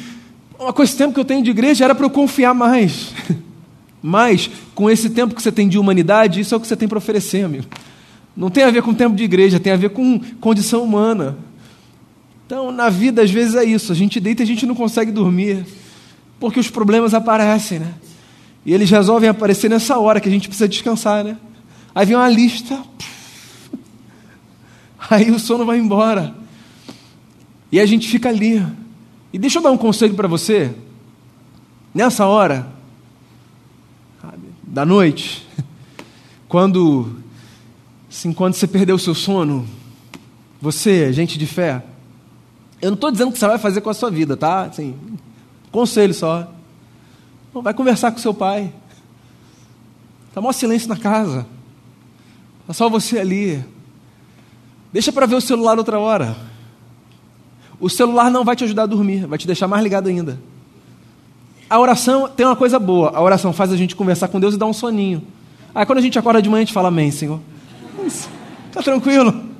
com 0.57 0.83
esse 0.83 0.95
tempo 0.95 1.13
que 1.13 1.19
eu 1.19 1.25
tenho 1.25 1.41
de 1.41 1.49
igreja 1.49 1.85
era 1.85 1.95
para 1.95 2.05
eu 2.05 2.09
confiar 2.09 2.53
mais. 2.53 3.13
Mas, 4.05 4.49
com 4.75 4.89
esse 4.89 5.09
tempo 5.09 5.33
que 5.33 5.41
você 5.41 5.49
tem 5.49 5.69
de 5.69 5.79
humanidade, 5.79 6.41
isso 6.41 6.53
é 6.53 6.57
o 6.57 6.59
que 6.59 6.67
você 6.67 6.75
tem 6.75 6.89
para 6.89 6.97
oferecer, 6.97 7.45
amigo. 7.45 7.63
Não 8.35 8.49
tem 8.49 8.65
a 8.65 8.69
ver 8.69 8.83
com 8.83 8.93
tempo 8.93 9.15
de 9.15 9.23
igreja, 9.23 9.61
tem 9.61 9.71
a 9.71 9.77
ver 9.77 9.91
com 9.91 10.19
condição 10.41 10.83
humana. 10.83 11.37
Então, 12.45 12.69
na 12.69 12.89
vida, 12.89 13.21
às 13.21 13.31
vezes 13.31 13.55
é 13.55 13.63
isso. 13.63 13.93
A 13.93 13.95
gente 13.95 14.19
deita 14.19 14.41
e 14.41 14.43
a 14.43 14.47
gente 14.47 14.65
não 14.65 14.75
consegue 14.75 15.09
dormir, 15.09 15.65
porque 16.37 16.59
os 16.59 16.69
problemas 16.69 17.13
aparecem, 17.13 17.79
né? 17.79 17.93
E 18.65 18.73
eles 18.73 18.89
resolvem 18.89 19.29
aparecer 19.29 19.69
nessa 19.69 19.97
hora 19.97 20.19
que 20.19 20.27
a 20.27 20.31
gente 20.31 20.49
precisa 20.49 20.67
descansar, 20.67 21.23
né? 21.23 21.37
Aí 21.95 22.05
vem 22.05 22.17
uma 22.17 22.29
lista. 22.29 22.83
Aí 25.09 25.31
o 25.31 25.39
sono 25.39 25.65
vai 25.65 25.77
embora. 25.77 26.35
E 27.71 27.79
a 27.79 27.85
gente 27.85 28.09
fica 28.09 28.27
ali. 28.27 28.61
E 29.31 29.37
deixa 29.37 29.59
eu 29.59 29.63
dar 29.63 29.71
um 29.71 29.77
conselho 29.77 30.13
para 30.13 30.27
você. 30.27 30.73
Nessa 31.93 32.25
hora 32.25 32.72
da 34.73 34.83
noite, 34.83 35.47
quando 36.49 37.15
assim, 38.09 38.33
quando 38.33 38.55
você 38.55 38.65
perdeu 38.65 38.95
o 38.95 38.99
seu 38.99 39.13
sono, 39.13 39.67
você, 40.59 41.13
gente 41.13 41.37
de 41.37 41.45
fé, 41.45 41.83
eu 42.81 42.89
não 42.89 42.95
estou 42.95 43.11
dizendo 43.11 43.31
que 43.31 43.37
você 43.37 43.45
vai 43.45 43.59
fazer 43.59 43.81
com 43.81 43.91
a 43.91 43.93
sua 43.93 44.09
vida, 44.09 44.35
tá? 44.35 44.63
Assim, 44.63 44.95
conselho 45.71 46.13
só. 46.13 46.51
Vai 47.53 47.73
conversar 47.75 48.11
com 48.11 48.17
seu 48.17 48.33
pai. 48.33 48.73
Está 50.29 50.41
maior 50.41 50.53
silêncio 50.53 50.89
na 50.89 50.97
casa. 50.97 51.45
Está 52.61 52.73
só 52.73 52.89
você 52.89 53.19
ali. 53.19 53.63
Deixa 54.91 55.11
para 55.11 55.27
ver 55.27 55.35
o 55.35 55.41
celular 55.41 55.77
outra 55.77 55.99
hora. 55.99 56.35
O 57.79 57.91
celular 57.91 58.31
não 58.31 58.43
vai 58.43 58.55
te 58.55 58.63
ajudar 58.63 58.83
a 58.83 58.87
dormir, 58.87 59.27
vai 59.27 59.37
te 59.37 59.45
deixar 59.45 59.67
mais 59.67 59.83
ligado 59.83 60.07
ainda. 60.07 60.39
A 61.69 61.79
oração 61.79 62.29
tem 62.29 62.45
uma 62.45 62.55
coisa 62.55 62.77
boa. 62.77 63.11
A 63.13 63.21
oração 63.21 63.53
faz 63.53 63.71
a 63.71 63.77
gente 63.77 63.95
conversar 63.95 64.27
com 64.27 64.39
Deus 64.39 64.55
e 64.55 64.57
dar 64.57 64.65
um 64.65 64.73
soninho. 64.73 65.23
Aí 65.73 65.85
quando 65.85 65.99
a 65.99 66.01
gente 66.01 66.19
acorda 66.19 66.41
de 66.41 66.49
manhã, 66.49 66.61
a 66.61 66.65
gente 66.65 66.73
fala 66.73 66.89
amém, 66.89 67.09
Senhor. 67.11 67.39
Está 68.05 68.81
tranquilo. 68.83 69.31
Não 69.31 69.53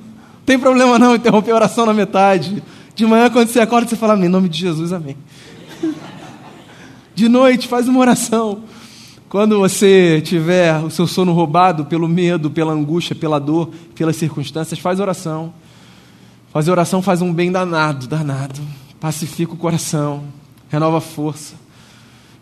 tem 0.46 0.58
problema 0.58 0.98
não 0.98 1.14
interromper 1.14 1.52
a 1.52 1.54
oração 1.54 1.86
na 1.86 1.94
metade. 1.94 2.62
De 2.94 3.06
manhã, 3.06 3.30
quando 3.30 3.48
você 3.48 3.60
acorda, 3.60 3.88
você 3.88 3.96
fala 3.96 4.12
amém. 4.12 4.26
Em 4.26 4.30
nome 4.30 4.48
de 4.48 4.58
Jesus, 4.58 4.92
amém. 4.92 5.16
De 7.14 7.28
noite, 7.28 7.66
faz 7.66 7.88
uma 7.88 8.00
oração. 8.00 8.62
Quando 9.28 9.58
você 9.58 10.20
tiver 10.20 10.78
o 10.78 10.90
seu 10.90 11.06
sono 11.06 11.32
roubado 11.32 11.84
pelo 11.86 12.06
medo, 12.06 12.50
pela 12.50 12.72
angústia, 12.72 13.16
pela 13.16 13.40
dor, 13.40 13.70
pelas 13.94 14.16
circunstâncias, 14.16 14.78
faz 14.78 15.00
oração. 15.00 15.52
Fazer 16.52 16.70
oração 16.70 17.02
faz 17.02 17.20
um 17.20 17.32
bem 17.32 17.50
danado, 17.50 18.06
danado. 18.06 18.60
Pacifica 19.00 19.52
o 19.52 19.56
coração, 19.56 20.22
renova 20.68 20.98
a 20.98 21.00
força. 21.00 21.63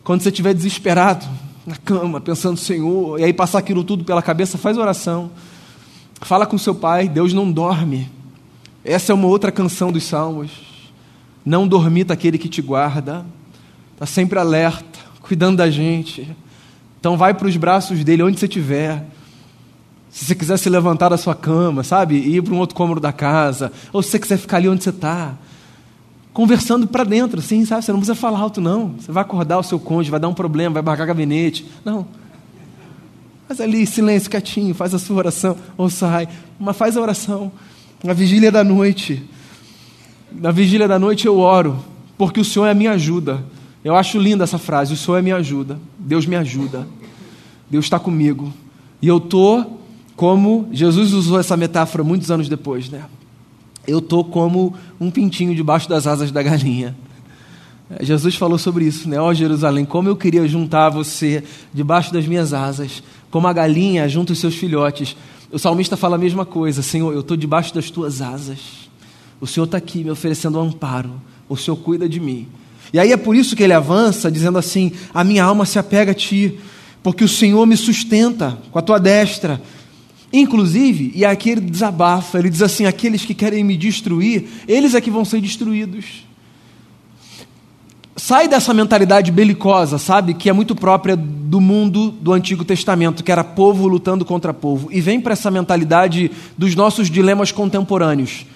Quando 0.04 0.22
você 0.22 0.30
estiver 0.30 0.52
desesperado, 0.52 1.26
na 1.66 1.76
cama, 1.76 2.20
pensando, 2.20 2.56
Senhor, 2.56 3.20
e 3.20 3.24
aí 3.24 3.32
passar 3.32 3.58
aquilo 3.58 3.84
tudo 3.84 4.04
pela 4.04 4.22
cabeça, 4.22 4.58
faz 4.58 4.76
oração. 4.76 5.30
Fala 6.20 6.46
com 6.46 6.58
seu 6.58 6.74
pai, 6.74 7.08
Deus 7.08 7.32
não 7.32 7.50
dorme. 7.50 8.10
Essa 8.84 9.12
é 9.12 9.14
uma 9.14 9.28
outra 9.28 9.52
canção 9.52 9.92
dos 9.92 10.02
Salmos. 10.04 10.50
Não 11.44 11.66
dormita 11.66 12.12
aquele 12.12 12.38
que 12.38 12.48
te 12.48 12.60
guarda, 12.62 13.24
está 13.94 14.06
sempre 14.06 14.38
alerta, 14.38 14.98
cuidando 15.20 15.58
da 15.58 15.70
gente. 15.70 16.28
Então 16.98 17.16
vai 17.16 17.34
para 17.34 17.48
os 17.48 17.56
braços 17.56 18.02
dele 18.04 18.22
onde 18.22 18.38
você 18.38 18.46
estiver. 18.46 19.04
Se 20.10 20.24
você 20.24 20.34
quiser 20.34 20.56
se 20.58 20.68
levantar 20.68 21.08
da 21.08 21.16
sua 21.16 21.34
cama, 21.34 21.82
sabe? 21.82 22.16
E 22.16 22.36
ir 22.36 22.42
para 22.42 22.54
um 22.54 22.58
outro 22.58 22.76
cômodo 22.76 23.00
da 23.00 23.12
casa. 23.12 23.72
Ou 23.92 24.02
se 24.02 24.10
você 24.10 24.18
quiser 24.18 24.36
ficar 24.36 24.58
ali 24.58 24.68
onde 24.68 24.84
você 24.84 24.90
está. 24.90 25.34
Conversando 26.32 26.86
para 26.86 27.04
dentro, 27.04 27.40
assim, 27.40 27.64
sabe? 27.64 27.84
Você 27.84 27.92
não 27.92 27.98
precisa 27.98 28.18
falar 28.18 28.38
alto, 28.38 28.60
não. 28.60 28.94
Você 28.98 29.12
vai 29.12 29.22
acordar 29.22 29.58
o 29.58 29.62
seu 29.62 29.78
cônjuge, 29.78 30.10
vai 30.10 30.20
dar 30.20 30.28
um 30.28 30.34
problema, 30.34 30.74
vai 30.74 30.82
marcar 30.82 31.06
gabinete. 31.06 31.66
Não. 31.84 32.06
Faz 33.46 33.60
ali, 33.60 33.86
silêncio, 33.86 34.30
quietinho, 34.30 34.74
faz 34.74 34.94
a 34.94 34.98
sua 34.98 35.16
oração. 35.16 35.56
Ou 35.76 35.90
sai. 35.90 36.28
Mas 36.58 36.76
faz 36.76 36.96
a 36.96 37.00
oração. 37.00 37.52
Na 38.02 38.14
vigília 38.14 38.50
da 38.50 38.64
noite. 38.64 39.22
Na 40.32 40.50
vigília 40.50 40.88
da 40.88 40.98
noite 40.98 41.26
eu 41.26 41.38
oro, 41.38 41.84
porque 42.16 42.40
o 42.40 42.44
Senhor 42.44 42.66
é 42.66 42.70
a 42.70 42.74
minha 42.74 42.92
ajuda. 42.92 43.44
Eu 43.84 43.94
acho 43.94 44.18
linda 44.18 44.44
essa 44.44 44.58
frase: 44.58 44.94
o 44.94 44.96
Senhor 44.96 45.18
é 45.18 45.22
minha 45.22 45.36
ajuda, 45.36 45.78
Deus 45.98 46.24
me 46.24 46.36
ajuda, 46.36 46.86
Deus 47.68 47.84
está 47.84 47.98
comigo. 47.98 48.52
E 49.00 49.08
eu 49.08 49.18
estou 49.18 49.80
como 50.16 50.68
Jesus 50.72 51.12
usou 51.12 51.38
essa 51.38 51.56
metáfora 51.56 52.04
muitos 52.04 52.30
anos 52.30 52.48
depois, 52.48 52.88
né? 52.88 53.04
Eu 53.86 53.98
estou 53.98 54.24
como 54.24 54.74
um 55.00 55.10
pintinho 55.10 55.54
debaixo 55.54 55.88
das 55.88 56.06
asas 56.06 56.30
da 56.30 56.42
galinha. 56.42 56.94
É, 57.90 58.04
Jesus 58.04 58.36
falou 58.36 58.58
sobre 58.58 58.84
isso, 58.84 59.08
né? 59.08 59.20
Ó 59.20 59.28
oh, 59.28 59.34
Jerusalém, 59.34 59.84
como 59.84 60.08
eu 60.08 60.16
queria 60.16 60.46
juntar 60.46 60.88
você 60.88 61.42
debaixo 61.74 62.12
das 62.12 62.26
minhas 62.26 62.52
asas, 62.52 63.02
como 63.30 63.48
a 63.48 63.52
galinha 63.52 64.08
junta 64.08 64.32
os 64.32 64.38
seus 64.38 64.54
filhotes. 64.54 65.16
O 65.50 65.58
salmista 65.58 65.96
fala 65.96 66.16
a 66.16 66.18
mesma 66.18 66.44
coisa: 66.44 66.82
Senhor, 66.82 67.12
eu 67.12 67.20
estou 67.20 67.36
debaixo 67.36 67.74
das 67.74 67.90
tuas 67.90 68.22
asas. 68.22 68.58
O 69.40 69.46
Senhor 69.46 69.64
está 69.64 69.78
aqui 69.78 70.04
me 70.04 70.10
oferecendo 70.10 70.58
um 70.58 70.62
amparo. 70.62 71.10
O 71.48 71.56
Senhor 71.56 71.76
cuida 71.76 72.08
de 72.08 72.20
mim. 72.20 72.46
E 72.92 72.98
aí 72.98 73.10
é 73.10 73.16
por 73.16 73.34
isso 73.34 73.56
que 73.56 73.62
ele 73.62 73.72
avança, 73.72 74.30
dizendo 74.30 74.58
assim: 74.58 74.92
A 75.12 75.24
minha 75.24 75.44
alma 75.44 75.66
se 75.66 75.78
apega 75.78 76.12
a 76.12 76.14
ti, 76.14 76.58
porque 77.02 77.24
o 77.24 77.28
Senhor 77.28 77.66
me 77.66 77.76
sustenta 77.76 78.58
com 78.70 78.78
a 78.78 78.82
tua 78.82 78.98
destra. 78.98 79.60
Inclusive, 80.32 81.12
e 81.14 81.24
aqui 81.24 81.50
ele 81.50 81.60
desabafa, 81.60 82.38
ele 82.38 82.48
diz 82.48 82.62
assim: 82.62 82.86
aqueles 82.86 83.24
que 83.24 83.34
querem 83.34 83.62
me 83.62 83.76
destruir, 83.76 84.46
eles 84.66 84.94
é 84.94 85.00
que 85.00 85.10
vão 85.10 85.24
ser 85.24 85.40
destruídos. 85.40 86.24
Sai 88.16 88.46
dessa 88.46 88.72
mentalidade 88.72 89.32
belicosa, 89.32 89.98
sabe, 89.98 90.34
que 90.34 90.48
é 90.48 90.52
muito 90.52 90.74
própria 90.74 91.16
do 91.16 91.60
mundo 91.60 92.10
do 92.10 92.32
Antigo 92.32 92.64
Testamento, 92.64 93.24
que 93.24 93.32
era 93.32 93.42
povo 93.42 93.88
lutando 93.88 94.24
contra 94.24 94.54
povo, 94.54 94.88
e 94.90 95.00
vem 95.00 95.20
para 95.20 95.32
essa 95.32 95.50
mentalidade 95.50 96.30
dos 96.56 96.74
nossos 96.74 97.10
dilemas 97.10 97.52
contemporâneos, 97.52 98.46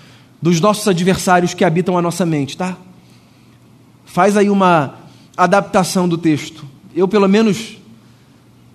dos 0.41 0.61
nossos 0.61 0.87
adversários 0.89 1.53
que 1.53 1.65
habitam 1.65 1.97
a 1.97 2.03
nossa 2.03 2.25
mente, 2.25 2.57
tá? 2.57 2.77
Faz 4.05 4.37
aí 4.37 4.49
uma 4.49 4.95
adaptação 5.37 6.09
do 6.09 6.17
texto. 6.17 6.65
Eu, 6.95 7.09
pelo 7.09 7.29
menos, 7.29 7.77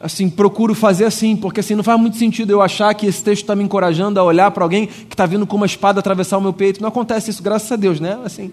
assim, 0.01 0.29
procuro 0.29 0.73
fazer 0.73 1.05
assim, 1.05 1.35
porque 1.35 1.59
assim 1.59 1.75
não 1.75 1.83
faz 1.83 1.99
muito 1.99 2.17
sentido 2.17 2.51
eu 2.51 2.61
achar 2.61 2.93
que 2.93 3.05
esse 3.05 3.23
texto 3.23 3.43
está 3.43 3.55
me 3.55 3.63
encorajando 3.63 4.19
a 4.19 4.23
olhar 4.23 4.49
para 4.51 4.63
alguém 4.63 4.87
que 4.87 5.13
está 5.13 5.25
vindo 5.25 5.45
com 5.45 5.55
uma 5.55 5.65
espada 5.65 5.99
atravessar 5.99 6.37
o 6.37 6.41
meu 6.41 6.53
peito. 6.53 6.81
Não 6.81 6.89
acontece 6.89 7.29
isso, 7.29 7.43
graças 7.43 7.71
a 7.71 7.75
Deus, 7.75 7.99
né? 7.99 8.17
Assim. 8.25 8.51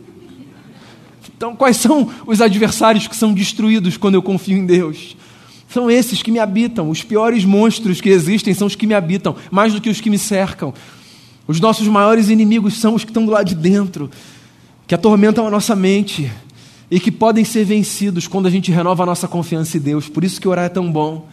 Então, 1.36 1.54
quais 1.54 1.76
são 1.76 2.10
os 2.26 2.40
adversários 2.40 3.06
que 3.06 3.16
são 3.16 3.32
destruídos 3.32 3.96
quando 3.96 4.14
eu 4.14 4.22
confio 4.22 4.56
em 4.56 4.66
Deus? 4.66 5.16
São 5.68 5.90
esses 5.90 6.22
que 6.22 6.30
me 6.30 6.38
habitam. 6.38 6.90
Os 6.90 7.02
piores 7.02 7.44
monstros 7.44 8.00
que 8.00 8.08
existem 8.08 8.54
são 8.54 8.66
os 8.66 8.74
que 8.74 8.86
me 8.86 8.94
habitam, 8.94 9.36
mais 9.50 9.72
do 9.72 9.80
que 9.80 9.90
os 9.90 10.00
que 10.00 10.10
me 10.10 10.18
cercam. 10.18 10.74
Os 11.46 11.60
nossos 11.60 11.86
maiores 11.88 12.28
inimigos 12.28 12.78
são 12.78 12.94
os 12.94 13.04
que 13.04 13.10
estão 13.10 13.24
do 13.24 13.30
lado 13.30 13.46
de 13.46 13.54
dentro, 13.54 14.10
que 14.86 14.94
atormentam 14.94 15.46
a 15.46 15.50
nossa 15.50 15.76
mente 15.76 16.30
e 16.90 16.98
que 16.98 17.12
podem 17.12 17.44
ser 17.44 17.64
vencidos 17.64 18.26
quando 18.26 18.46
a 18.46 18.50
gente 18.50 18.72
renova 18.72 19.02
a 19.02 19.06
nossa 19.06 19.28
confiança 19.28 19.76
em 19.76 19.80
Deus. 19.80 20.08
Por 20.08 20.24
isso 20.24 20.40
que 20.40 20.48
orar 20.48 20.64
é 20.64 20.68
tão 20.68 20.90
bom. 20.90 21.26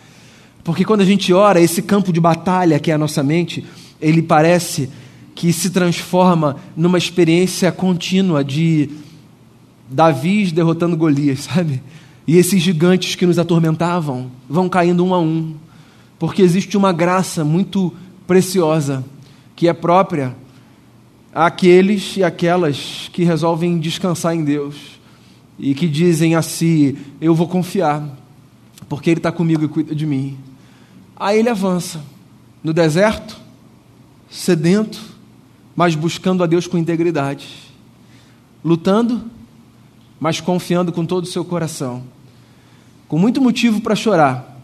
Porque 0.65 0.84
quando 0.84 1.01
a 1.01 1.06
gente 1.06 1.32
ora, 1.32 1.62
esse 1.62 1.80
campo 1.80 2.12
de 2.12 2.19
batalha 2.19 2.80
que 2.80 2.89
é 2.89 2.95
a 2.95 2.97
nossa 2.97 3.21
mente, 3.21 3.63
ele 4.01 4.23
parece 4.23 4.89
que 5.36 5.54
se 5.54 5.69
transforma 5.69 6.58
numa 6.75 6.97
experiência 6.97 7.71
contínua 7.71 8.43
de 8.43 8.89
Davi 9.88 10.51
derrotando 10.51 10.97
Golias, 10.97 11.41
sabe? 11.54 11.84
E 12.28 12.36
esses 12.36 12.63
gigantes 12.63 13.13
que 13.13 13.28
nos 13.28 13.38
atormentavam 13.38 14.32
vão 14.49 14.67
caindo 14.67 15.06
um 15.06 15.13
a 15.13 15.19
um, 15.19 15.54
porque 16.17 16.41
existe 16.41 16.75
uma 16.75 16.91
graça 16.91 17.45
muito 17.45 17.93
preciosa 18.25 19.06
que 19.56 19.67
é 19.67 19.73
própria 19.73 20.36
àqueles 21.32 22.17
e 22.17 22.23
aquelas 22.23 23.08
que 23.13 23.23
resolvem 23.23 23.78
descansar 23.78 24.34
em 24.34 24.43
Deus 24.43 24.99
e 25.60 25.75
que 25.75 25.88
dizem 25.88 26.34
assim: 26.34 26.95
Eu 27.21 27.36
vou 27.36 27.47
confiar, 27.47 28.04
porque 28.89 29.12
Ele 29.12 29.19
está 29.19 29.32
comigo 29.32 29.63
e 29.63 29.67
cuida 29.67 29.93
de 29.93 30.08
mim. 30.08 30.36
Aí 31.15 31.39
ele 31.39 31.49
avança. 31.49 32.01
No 32.63 32.73
deserto, 32.73 33.39
sedento, 34.30 34.99
mas 35.75 35.95
buscando 35.95 36.43
a 36.43 36.47
Deus 36.47 36.67
com 36.67 36.78
integridade, 36.78 37.47
lutando, 38.63 39.30
mas 40.19 40.41
confiando 40.41 40.91
com 40.91 41.06
todo 41.06 41.25
o 41.25 41.28
seu 41.28 41.45
coração, 41.45 42.04
com 43.08 43.19
muito 43.19 43.41
motivo 43.41 43.82
para 43.82 43.95
chorar, 43.95 44.60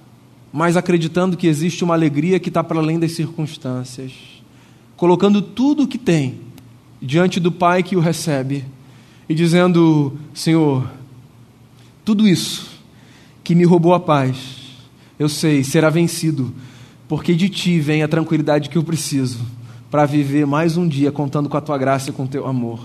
mas 0.52 0.76
acreditando 0.76 1.38
que 1.38 1.48
existe 1.48 1.84
uma 1.84 1.94
alegria 1.94 2.40
que 2.40 2.50
está 2.50 2.64
para 2.64 2.80
além 2.80 3.00
das 3.00 3.12
circunstâncias, 3.12 4.14
colocando 4.98 5.42
tudo 5.42 5.84
o 5.84 5.88
que 5.88 5.98
tem 5.98 6.42
diante 7.02 7.40
do 7.40 7.52
Pai 7.52 7.84
que 7.84 7.96
o 7.96 8.00
recebe 8.00 8.66
e 9.28 9.34
dizendo: 9.34 10.18
Senhor, 10.34 10.90
tudo 12.04 12.28
isso 12.28 12.70
que 13.44 13.56
me 13.56 13.64
roubou 13.64 13.94
a 13.94 14.00
paz, 14.00 14.61
eu 15.22 15.30
sei, 15.30 15.64
será 15.64 15.88
vencido, 15.88 16.52
porque 17.08 17.36
de 17.36 17.48
ti 17.48 17.80
vem 17.80 18.02
a 18.02 18.08
tranquilidade 18.08 18.70
que 18.70 18.76
eu 18.76 18.84
preciso 18.84 19.38
para 19.92 20.04
viver 20.04 20.48
mais 20.48 20.78
um 20.78 20.88
dia 20.88 21.12
contando 21.12 21.48
com 21.48 21.56
a 21.56 21.62
tua 21.62 21.78
graça 21.78 22.10
e 22.10 22.14
com 22.14 22.24
o 22.24 22.28
teu 22.28 22.48
amor. 22.48 22.84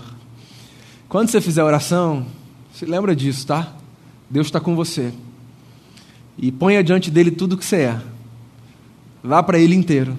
Quando 1.09 1.31
você 1.31 1.41
fizer 1.41 1.65
oração, 1.65 2.27
se 2.75 2.85
lembra 2.85 3.17
disso, 3.17 3.47
tá? 3.47 3.75
Deus 4.29 4.49
está 4.49 4.61
com 4.61 4.77
você. 4.77 5.15
e 6.37 6.53
ponha 6.53 6.85
diante 6.85 7.11
dele 7.11 7.31
tudo 7.31 7.55
o 7.55 7.57
que 7.57 7.65
você 7.65 7.77
é. 7.77 8.03
Vá 9.25 9.43
para 9.43 9.59
ele 9.59 9.75
inteiro. 9.75 10.15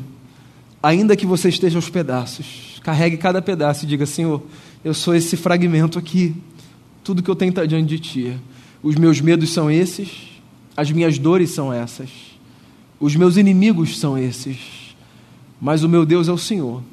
Ainda 0.81 1.15
que 1.15 1.27
você 1.27 1.49
esteja 1.49 1.77
aos 1.77 1.87
pedaços, 1.87 2.81
carregue 2.81 3.17
cada 3.17 3.43
pedaço 3.43 3.85
e 3.85 3.87
diga: 3.87 4.07
Senhor, 4.07 4.41
eu 4.83 4.95
sou 4.95 5.13
esse 5.13 5.37
fragmento 5.37 5.99
aqui. 5.99 6.35
Tudo 7.03 7.21
que 7.21 7.29
eu 7.29 7.35
tenho 7.35 7.49
está 7.49 7.63
diante 7.63 7.89
de 7.89 7.99
ti. 7.99 8.37
Os 8.81 8.95
meus 8.95 9.21
medos 9.21 9.53
são 9.53 9.69
esses, 9.69 10.36
as 10.77 10.91
minhas 10.91 11.17
dores 11.17 11.49
são 11.49 11.73
essas, 11.73 12.09
os 12.99 13.15
meus 13.15 13.35
inimigos 13.35 13.97
são 13.97 14.15
esses, 14.15 14.95
mas 15.59 15.81
o 15.81 15.89
meu 15.89 16.05
Deus 16.05 16.27
é 16.27 16.31
o 16.31 16.37
Senhor. 16.37 16.83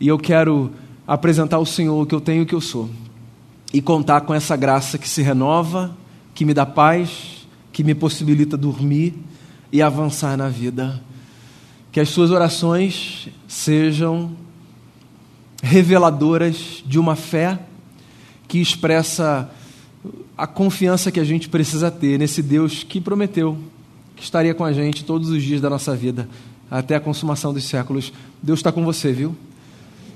E 0.00 0.08
eu 0.08 0.18
quero 0.18 0.72
apresentar 1.06 1.56
ao 1.56 1.66
Senhor 1.66 2.00
o 2.00 2.06
que 2.06 2.14
eu 2.14 2.20
tenho 2.22 2.40
e 2.40 2.42
o 2.44 2.46
que 2.46 2.54
eu 2.54 2.60
sou, 2.60 2.88
e 3.70 3.82
contar 3.82 4.22
com 4.22 4.32
essa 4.32 4.56
graça 4.56 4.96
que 4.96 5.06
se 5.06 5.20
renova, 5.20 5.94
que 6.34 6.46
me 6.46 6.54
dá 6.54 6.64
paz, 6.64 7.46
que 7.70 7.84
me 7.84 7.94
possibilita 7.94 8.56
dormir 8.56 9.14
e 9.70 9.82
avançar 9.82 10.36
na 10.36 10.48
vida. 10.48 11.02
Que 11.90 12.00
as 12.00 12.08
suas 12.08 12.30
orações 12.30 13.28
sejam 13.46 14.34
reveladoras 15.62 16.82
de 16.86 16.98
uma 16.98 17.14
fé 17.14 17.58
que 18.48 18.58
expressa 18.58 19.50
a 20.36 20.46
confiança 20.46 21.10
que 21.10 21.20
a 21.20 21.24
gente 21.24 21.48
precisa 21.48 21.90
ter 21.90 22.18
nesse 22.18 22.42
Deus 22.42 22.82
que 22.82 23.00
prometeu 23.00 23.58
que 24.22 24.26
estaria 24.26 24.54
com 24.54 24.64
a 24.64 24.72
gente 24.72 25.04
todos 25.04 25.30
os 25.30 25.42
dias 25.42 25.60
da 25.60 25.68
nossa 25.68 25.96
vida, 25.96 26.28
até 26.70 26.94
a 26.94 27.00
consumação 27.00 27.52
dos 27.52 27.64
séculos. 27.64 28.12
Deus 28.40 28.60
está 28.60 28.70
com 28.70 28.84
você, 28.84 29.12
viu? 29.12 29.34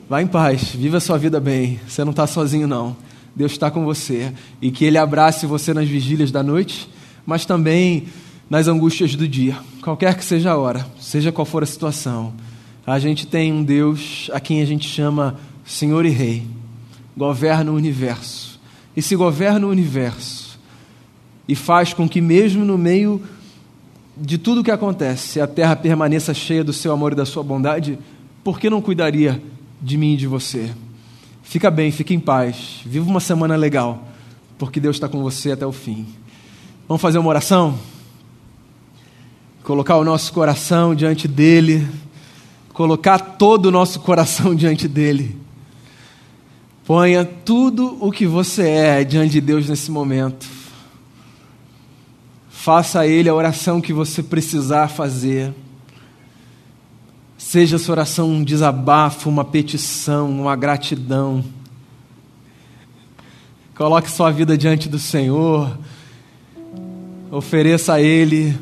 Vá 0.08 0.22
em 0.22 0.28
paz, 0.28 0.70
viva 0.70 0.98
a 0.98 1.00
sua 1.00 1.18
vida 1.18 1.40
bem. 1.40 1.80
Você 1.88 2.04
não 2.04 2.12
está 2.12 2.24
sozinho, 2.24 2.68
não. 2.68 2.96
Deus 3.34 3.50
está 3.50 3.68
com 3.68 3.84
você. 3.84 4.32
E 4.62 4.70
que 4.70 4.84
Ele 4.84 4.96
abrace 4.96 5.44
você 5.44 5.74
nas 5.74 5.88
vigílias 5.88 6.30
da 6.30 6.40
noite, 6.40 6.88
mas 7.26 7.44
também 7.44 8.06
nas 8.48 8.68
angústias 8.68 9.16
do 9.16 9.26
dia. 9.26 9.58
Qualquer 9.82 10.14
que 10.14 10.24
seja 10.24 10.52
a 10.52 10.56
hora, 10.56 10.86
seja 11.00 11.32
qual 11.32 11.44
for 11.44 11.64
a 11.64 11.66
situação. 11.66 12.32
A 12.86 13.00
gente 13.00 13.26
tem 13.26 13.52
um 13.52 13.64
Deus 13.64 14.30
a 14.32 14.38
quem 14.38 14.62
a 14.62 14.64
gente 14.64 14.88
chama 14.88 15.36
Senhor 15.64 16.06
e 16.06 16.10
Rei, 16.10 16.46
governa 17.16 17.72
o 17.72 17.74
universo. 17.74 18.55
E 18.96 19.02
se 19.02 19.14
governa 19.14 19.66
o 19.66 19.70
universo 19.70 20.58
e 21.46 21.54
faz 21.54 21.92
com 21.92 22.08
que, 22.08 22.20
mesmo 22.20 22.64
no 22.64 22.78
meio 22.78 23.22
de 24.16 24.38
tudo 24.38 24.60
o 24.60 24.64
que 24.64 24.70
acontece, 24.70 25.40
a 25.40 25.46
terra 25.46 25.76
permaneça 25.76 26.32
cheia 26.32 26.64
do 26.64 26.72
seu 26.72 26.92
amor 26.92 27.12
e 27.12 27.16
da 27.16 27.26
sua 27.26 27.42
bondade, 27.42 27.98
por 28.42 28.58
que 28.58 28.70
não 28.70 28.80
cuidaria 28.80 29.42
de 29.80 29.98
mim 29.98 30.14
e 30.14 30.16
de 30.16 30.26
você? 30.26 30.72
Fica 31.42 31.70
bem, 31.70 31.92
fica 31.92 32.14
em 32.14 32.20
paz, 32.20 32.80
viva 32.84 33.08
uma 33.08 33.20
semana 33.20 33.54
legal, 33.54 34.08
porque 34.58 34.80
Deus 34.80 34.96
está 34.96 35.08
com 35.08 35.22
você 35.22 35.52
até 35.52 35.66
o 35.66 35.72
fim. 35.72 36.06
Vamos 36.88 37.02
fazer 37.02 37.18
uma 37.18 37.28
oração? 37.28 37.78
Colocar 39.62 39.96
o 39.96 40.04
nosso 40.04 40.32
coração 40.32 40.94
diante 40.94 41.28
dEle 41.28 41.86
colocar 42.76 43.18
todo 43.18 43.66
o 43.66 43.70
nosso 43.70 44.00
coração 44.00 44.52
diante 44.54 44.86
dele. 44.86 45.34
Ponha 46.86 47.24
tudo 47.24 47.98
o 48.00 48.12
que 48.12 48.28
você 48.28 48.68
é 48.68 49.02
diante 49.02 49.32
de 49.32 49.40
Deus 49.40 49.68
nesse 49.68 49.90
momento. 49.90 50.46
Faça 52.48 53.00
a 53.00 53.06
Ele 53.08 53.28
a 53.28 53.34
oração 53.34 53.80
que 53.80 53.92
você 53.92 54.22
precisar 54.22 54.86
fazer. 54.86 55.52
Seja 57.36 57.74
essa 57.74 57.90
oração 57.90 58.30
um 58.30 58.44
desabafo, 58.44 59.28
uma 59.28 59.44
petição, 59.44 60.30
uma 60.30 60.54
gratidão. 60.54 61.44
Coloque 63.74 64.08
sua 64.08 64.30
vida 64.30 64.56
diante 64.56 64.88
do 64.88 64.98
Senhor. 65.00 65.76
Ofereça 67.32 67.94
a 67.94 68.00
Ele 68.00 68.56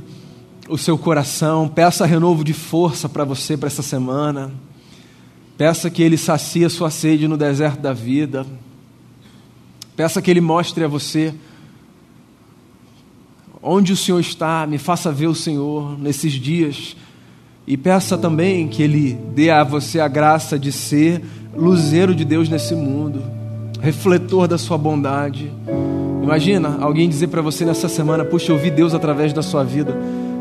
o 0.66 0.78
seu 0.78 0.96
coração, 0.96 1.68
peça 1.68 2.06
renovo 2.06 2.42
de 2.42 2.54
força 2.54 3.06
para 3.06 3.22
você 3.22 3.54
para 3.54 3.66
essa 3.66 3.82
semana. 3.82 4.50
Peça 5.56 5.88
que 5.88 6.02
Ele 6.02 6.16
sacie 6.16 6.64
a 6.64 6.70
sua 6.70 6.90
sede 6.90 7.28
no 7.28 7.36
deserto 7.36 7.80
da 7.80 7.92
vida. 7.92 8.46
Peça 9.96 10.20
que 10.20 10.30
Ele 10.30 10.40
mostre 10.40 10.84
a 10.84 10.88
você 10.88 11.34
onde 13.66 13.94
o 13.94 13.96
Senhor 13.96 14.20
está, 14.20 14.66
me 14.66 14.76
faça 14.76 15.10
ver 15.10 15.26
o 15.26 15.34
Senhor 15.34 15.98
nesses 15.98 16.32
dias. 16.32 16.94
E 17.66 17.78
peça 17.78 18.18
também 18.18 18.68
que 18.68 18.82
Ele 18.82 19.14
dê 19.34 19.50
a 19.50 19.64
você 19.64 20.00
a 20.00 20.06
graça 20.06 20.58
de 20.58 20.70
ser 20.70 21.22
luzeiro 21.56 22.14
de 22.14 22.24
Deus 22.24 22.48
nesse 22.48 22.74
mundo, 22.74 23.22
refletor 23.80 24.46
da 24.46 24.58
Sua 24.58 24.76
bondade. 24.76 25.50
Imagina 26.22 26.78
alguém 26.80 27.08
dizer 27.08 27.28
para 27.28 27.40
você 27.40 27.64
nessa 27.64 27.88
semana: 27.88 28.24
Puxa, 28.24 28.52
eu 28.52 28.58
vi 28.58 28.70
Deus 28.70 28.92
através 28.92 29.32
da 29.32 29.42
sua 29.42 29.64
vida. 29.64 29.96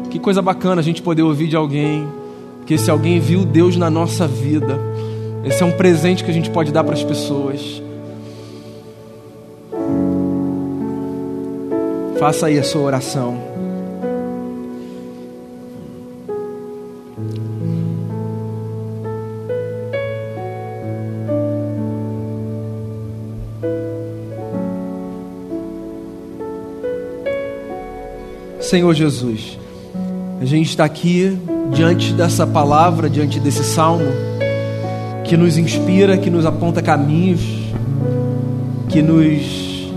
Que 0.10 0.20
coisa 0.20 0.42
bacana 0.42 0.80
a 0.80 0.84
gente 0.84 1.02
poder 1.02 1.24
ouvir 1.24 1.48
de 1.48 1.56
alguém, 1.56 2.08
que 2.66 2.76
esse 2.76 2.92
alguém 2.92 3.20
viu 3.20 3.46
Deus 3.46 3.76
na 3.76 3.90
nossa 3.90 4.28
vida. 4.28 4.80
Esse 5.44 5.62
é 5.62 5.66
um 5.66 5.72
presente 5.74 6.24
que 6.24 6.32
a 6.32 6.34
gente 6.34 6.50
pode 6.50 6.72
dar 6.72 6.84
para 6.84 6.94
as 6.94 7.04
pessoas. 7.04 7.82
Faça 12.18 12.48
aí 12.48 12.58
a 12.58 12.64
sua 12.64 12.82
oração. 12.82 13.54
Senhor 28.62 28.94
Jesus, 28.94 29.60
a 30.42 30.46
gente 30.46 30.70
está 30.70 30.86
aqui 30.86 31.38
diante 31.74 32.14
dessa 32.14 32.48
palavra, 32.48 33.10
diante 33.10 33.40
desse 33.40 33.64
salmo, 33.64 34.06
que 35.24 35.38
nos 35.38 35.58
inspira, 35.58 36.18
que 36.18 36.30
nos 36.30 36.46
aponta 36.46 36.82
caminhos, 36.82 37.42
que 38.90 39.02
nos 39.02 39.92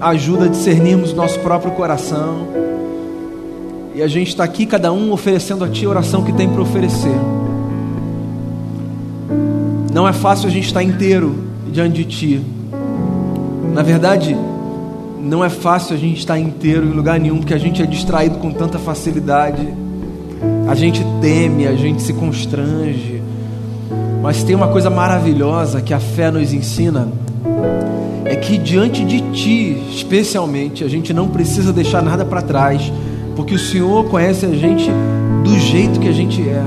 ajuda 0.00 0.44
a 0.44 0.48
discernirmos 0.48 1.12
nosso 1.12 1.38
próprio 1.40 1.72
coração. 1.72 2.46
E 3.94 4.02
a 4.02 4.08
gente 4.08 4.28
está 4.28 4.44
aqui, 4.44 4.66
cada 4.66 4.92
um 4.92 5.12
oferecendo 5.12 5.64
a 5.64 5.68
Ti 5.68 5.86
a 5.86 5.90
oração 5.90 6.22
que 6.22 6.32
tem 6.32 6.48
para 6.48 6.62
oferecer. 6.62 7.16
Não 9.92 10.06
é 10.06 10.12
fácil 10.12 10.48
a 10.48 10.50
gente 10.50 10.66
estar 10.66 10.82
inteiro 10.82 11.34
diante 11.72 11.96
de 11.96 12.04
Ti. 12.04 12.42
Na 13.72 13.82
verdade, 13.82 14.36
não 15.20 15.44
é 15.44 15.48
fácil 15.48 15.96
a 15.96 15.98
gente 15.98 16.18
estar 16.18 16.38
inteiro 16.38 16.86
em 16.86 16.92
lugar 16.92 17.18
nenhum, 17.18 17.38
porque 17.38 17.54
a 17.54 17.58
gente 17.58 17.82
é 17.82 17.86
distraído 17.86 18.38
com 18.38 18.52
tanta 18.52 18.78
facilidade 18.78 19.66
a 20.68 20.74
gente 20.74 21.00
teme, 21.20 21.66
a 21.66 21.74
gente 21.74 22.02
se 22.02 22.12
constrange. 22.12 23.22
Mas 24.22 24.42
tem 24.42 24.54
uma 24.54 24.68
coisa 24.68 24.90
maravilhosa 24.90 25.80
que 25.80 25.94
a 25.94 26.00
fé 26.00 26.30
nos 26.30 26.52
ensina: 26.52 27.08
é 28.24 28.34
que 28.36 28.58
diante 28.58 29.04
de 29.04 29.20
Ti, 29.32 29.82
especialmente, 29.90 30.84
a 30.84 30.88
gente 30.88 31.12
não 31.12 31.28
precisa 31.28 31.72
deixar 31.72 32.02
nada 32.02 32.24
para 32.24 32.42
trás, 32.42 32.92
porque 33.34 33.54
o 33.54 33.58
Senhor 33.58 34.04
conhece 34.06 34.46
a 34.46 34.54
gente 34.54 34.90
do 35.44 35.58
jeito 35.58 36.00
que 36.00 36.08
a 36.08 36.12
gente 36.12 36.42
é, 36.42 36.62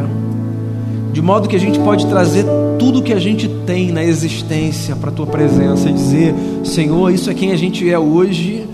de 1.11 1.21
modo 1.21 1.49
que 1.49 1.55
a 1.55 1.59
gente 1.59 1.79
pode 1.79 2.05
trazer 2.07 2.45
tudo 2.77 3.01
que 3.01 3.11
a 3.11 3.19
gente 3.19 3.47
tem 3.65 3.91
na 3.91 4.03
existência 4.03 4.95
para 4.95 5.09
a 5.09 5.13
Tua 5.13 5.27
presença 5.27 5.89
e 5.89 5.93
dizer: 5.93 6.33
Senhor, 6.63 7.13
isso 7.13 7.29
é 7.29 7.33
quem 7.33 7.51
a 7.51 7.57
gente 7.57 7.89
é 7.89 7.99
hoje, 7.99 8.65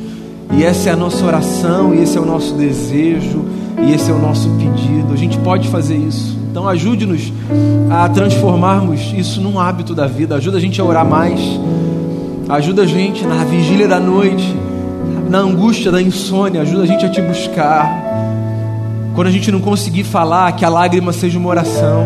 e 0.54 0.64
essa 0.64 0.90
é 0.90 0.94
a 0.94 0.96
nossa 0.96 1.26
oração, 1.26 1.96
e 1.96 2.04
esse 2.04 2.18
é 2.18 2.22
o 2.22 2.26
nosso 2.26 2.54
desejo 2.54 3.56
e 3.82 3.94
esse 3.94 4.10
é 4.10 4.14
o 4.14 4.20
nosso 4.20 4.50
pedido. 4.52 5.14
A 5.14 5.18
gente 5.18 5.38
pode 5.40 5.68
fazer 5.68 5.96
isso. 5.96 6.35
Então 6.56 6.70
ajude-nos 6.70 7.34
a 7.92 8.08
transformarmos 8.08 9.14
isso 9.14 9.42
num 9.42 9.60
hábito 9.60 9.94
da 9.94 10.08
vida. 10.08 10.36
Ajuda 10.38 10.56
a 10.56 10.62
gente 10.62 10.80
a 10.80 10.86
orar 10.86 11.06
mais. 11.06 11.38
Ajuda 12.48 12.84
a 12.84 12.86
gente 12.86 13.26
na 13.26 13.44
vigília 13.44 13.90
da 13.90 14.00
noite, 14.00 14.56
na 15.30 15.40
angústia 15.40 15.92
da 15.92 16.02
insônia. 16.02 16.62
Ajuda 16.62 16.84
a 16.84 16.86
gente 16.86 17.06
a 17.06 17.10
te 17.10 17.22
buscar. 17.22 17.92
Quando 19.14 19.28
a 19.28 19.32
gente 19.32 19.52
não 19.52 19.60
conseguir 19.60 20.06
falar, 20.06 20.54
que 20.54 20.64
a 20.64 20.70
lágrima 20.70 21.12
seja 21.12 21.38
uma 21.38 21.50
oração. 21.50 22.06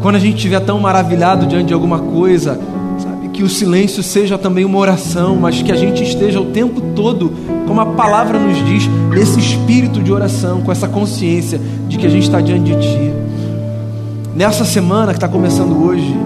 Quando 0.00 0.16
a 0.16 0.18
gente 0.18 0.36
estiver 0.36 0.60
tão 0.60 0.80
maravilhado 0.80 1.44
diante 1.44 1.66
de 1.66 1.74
alguma 1.74 1.98
coisa, 1.98 2.58
que 3.36 3.42
o 3.42 3.48
silêncio 3.50 4.02
seja 4.02 4.38
também 4.38 4.64
uma 4.64 4.78
oração, 4.78 5.36
mas 5.36 5.60
que 5.60 5.70
a 5.70 5.76
gente 5.76 6.02
esteja 6.02 6.40
o 6.40 6.46
tempo 6.46 6.80
todo 6.96 7.30
como 7.66 7.78
a 7.82 7.86
palavra 7.86 8.38
nos 8.38 8.64
diz, 8.64 8.88
nesse 9.10 9.38
espírito 9.38 10.02
de 10.02 10.10
oração, 10.10 10.62
com 10.62 10.72
essa 10.72 10.88
consciência 10.88 11.60
de 11.86 11.98
que 11.98 12.06
a 12.06 12.08
gente 12.08 12.22
está 12.22 12.40
diante 12.40 12.74
de 12.74 12.80
Ti. 12.80 13.12
Nessa 14.34 14.64
semana 14.64 15.12
que 15.12 15.18
está 15.18 15.28
começando 15.28 15.84
hoje, 15.84 16.16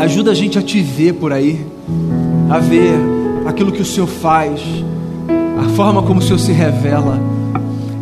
ajuda 0.00 0.32
a 0.32 0.34
gente 0.34 0.58
a 0.58 0.62
te 0.62 0.80
ver 0.80 1.12
por 1.14 1.32
aí, 1.32 1.64
a 2.50 2.58
ver 2.58 2.98
aquilo 3.46 3.70
que 3.70 3.82
o 3.82 3.86
Senhor 3.86 4.08
faz, 4.08 4.60
a 5.64 5.68
forma 5.76 6.02
como 6.02 6.18
o 6.18 6.22
Senhor 6.22 6.40
se 6.40 6.50
revela. 6.50 7.20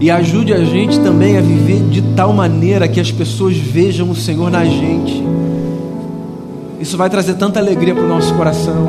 E 0.00 0.10
ajude 0.10 0.54
a 0.54 0.64
gente 0.64 0.98
também 1.00 1.36
a 1.36 1.42
viver 1.42 1.82
de 1.90 2.00
tal 2.16 2.32
maneira 2.32 2.88
que 2.88 3.00
as 3.00 3.12
pessoas 3.12 3.58
vejam 3.58 4.08
o 4.08 4.14
Senhor 4.14 4.50
na 4.50 4.64
gente. 4.64 5.22
Isso 6.80 6.96
vai 6.96 7.10
trazer 7.10 7.34
tanta 7.34 7.58
alegria 7.58 7.94
para 7.94 8.04
o 8.04 8.08
nosso 8.08 8.32
coração. 8.34 8.86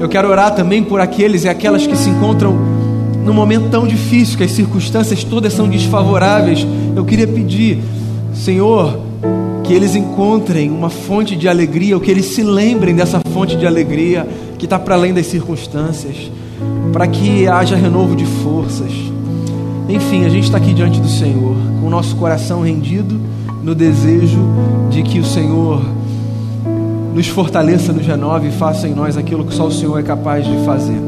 Eu 0.00 0.08
quero 0.08 0.28
orar 0.28 0.54
também 0.54 0.82
por 0.82 1.00
aqueles 1.00 1.44
e 1.44 1.48
aquelas 1.48 1.86
que 1.86 1.96
se 1.96 2.10
encontram 2.10 2.56
num 3.24 3.34
momento 3.34 3.68
tão 3.70 3.86
difícil, 3.86 4.36
que 4.36 4.44
as 4.44 4.50
circunstâncias 4.50 5.22
todas 5.22 5.52
são 5.52 5.68
desfavoráveis, 5.68 6.66
eu 6.96 7.04
queria 7.04 7.28
pedir, 7.28 7.78
Senhor, 8.34 8.98
que 9.62 9.72
eles 9.72 9.94
encontrem 9.94 10.70
uma 10.70 10.90
fonte 10.90 11.36
de 11.36 11.48
alegria, 11.48 11.94
ou 11.94 12.00
que 12.00 12.10
eles 12.10 12.26
se 12.26 12.42
lembrem 12.42 12.94
dessa 12.94 13.20
fonte 13.32 13.56
de 13.56 13.66
alegria 13.66 14.26
que 14.58 14.64
está 14.64 14.78
para 14.78 14.94
além 14.94 15.14
das 15.14 15.26
circunstâncias, 15.26 16.30
para 16.92 17.06
que 17.06 17.46
haja 17.46 17.76
renovo 17.76 18.16
de 18.16 18.24
forças. 18.24 18.90
Enfim, 19.88 20.24
a 20.24 20.28
gente 20.28 20.44
está 20.44 20.56
aqui 20.56 20.72
diante 20.72 21.00
do 21.00 21.08
Senhor, 21.08 21.54
com 21.80 21.86
o 21.86 21.90
nosso 21.90 22.16
coração 22.16 22.62
rendido 22.62 23.20
no 23.62 23.74
desejo 23.74 24.40
de 24.90 25.02
que 25.02 25.20
o 25.20 25.24
Senhor 25.24 25.82
nos 27.14 27.28
fortaleça, 27.28 27.92
nos 27.92 28.06
renove 28.06 28.48
e 28.48 28.52
faça 28.52 28.88
em 28.88 28.94
nós 28.94 29.16
aquilo 29.16 29.44
que 29.44 29.54
só 29.54 29.66
o 29.66 29.72
Senhor 29.72 29.98
é 29.98 30.02
capaz 30.02 30.44
de 30.44 30.64
fazer. 30.64 30.98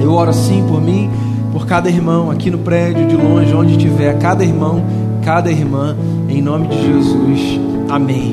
Eu 0.00 0.12
oro 0.12 0.30
assim 0.30 0.64
por 0.68 0.80
mim, 0.80 1.10
por 1.52 1.66
cada 1.66 1.88
irmão 1.88 2.30
aqui 2.30 2.50
no 2.50 2.58
prédio, 2.58 3.06
de 3.06 3.16
longe, 3.16 3.54
onde 3.54 3.72
estiver, 3.72 4.18
cada 4.18 4.44
irmão, 4.44 4.82
cada 5.22 5.50
irmã, 5.50 5.96
em 6.28 6.42
nome 6.42 6.68
de 6.68 6.86
Jesus. 6.86 7.60
Amém. 7.88 8.32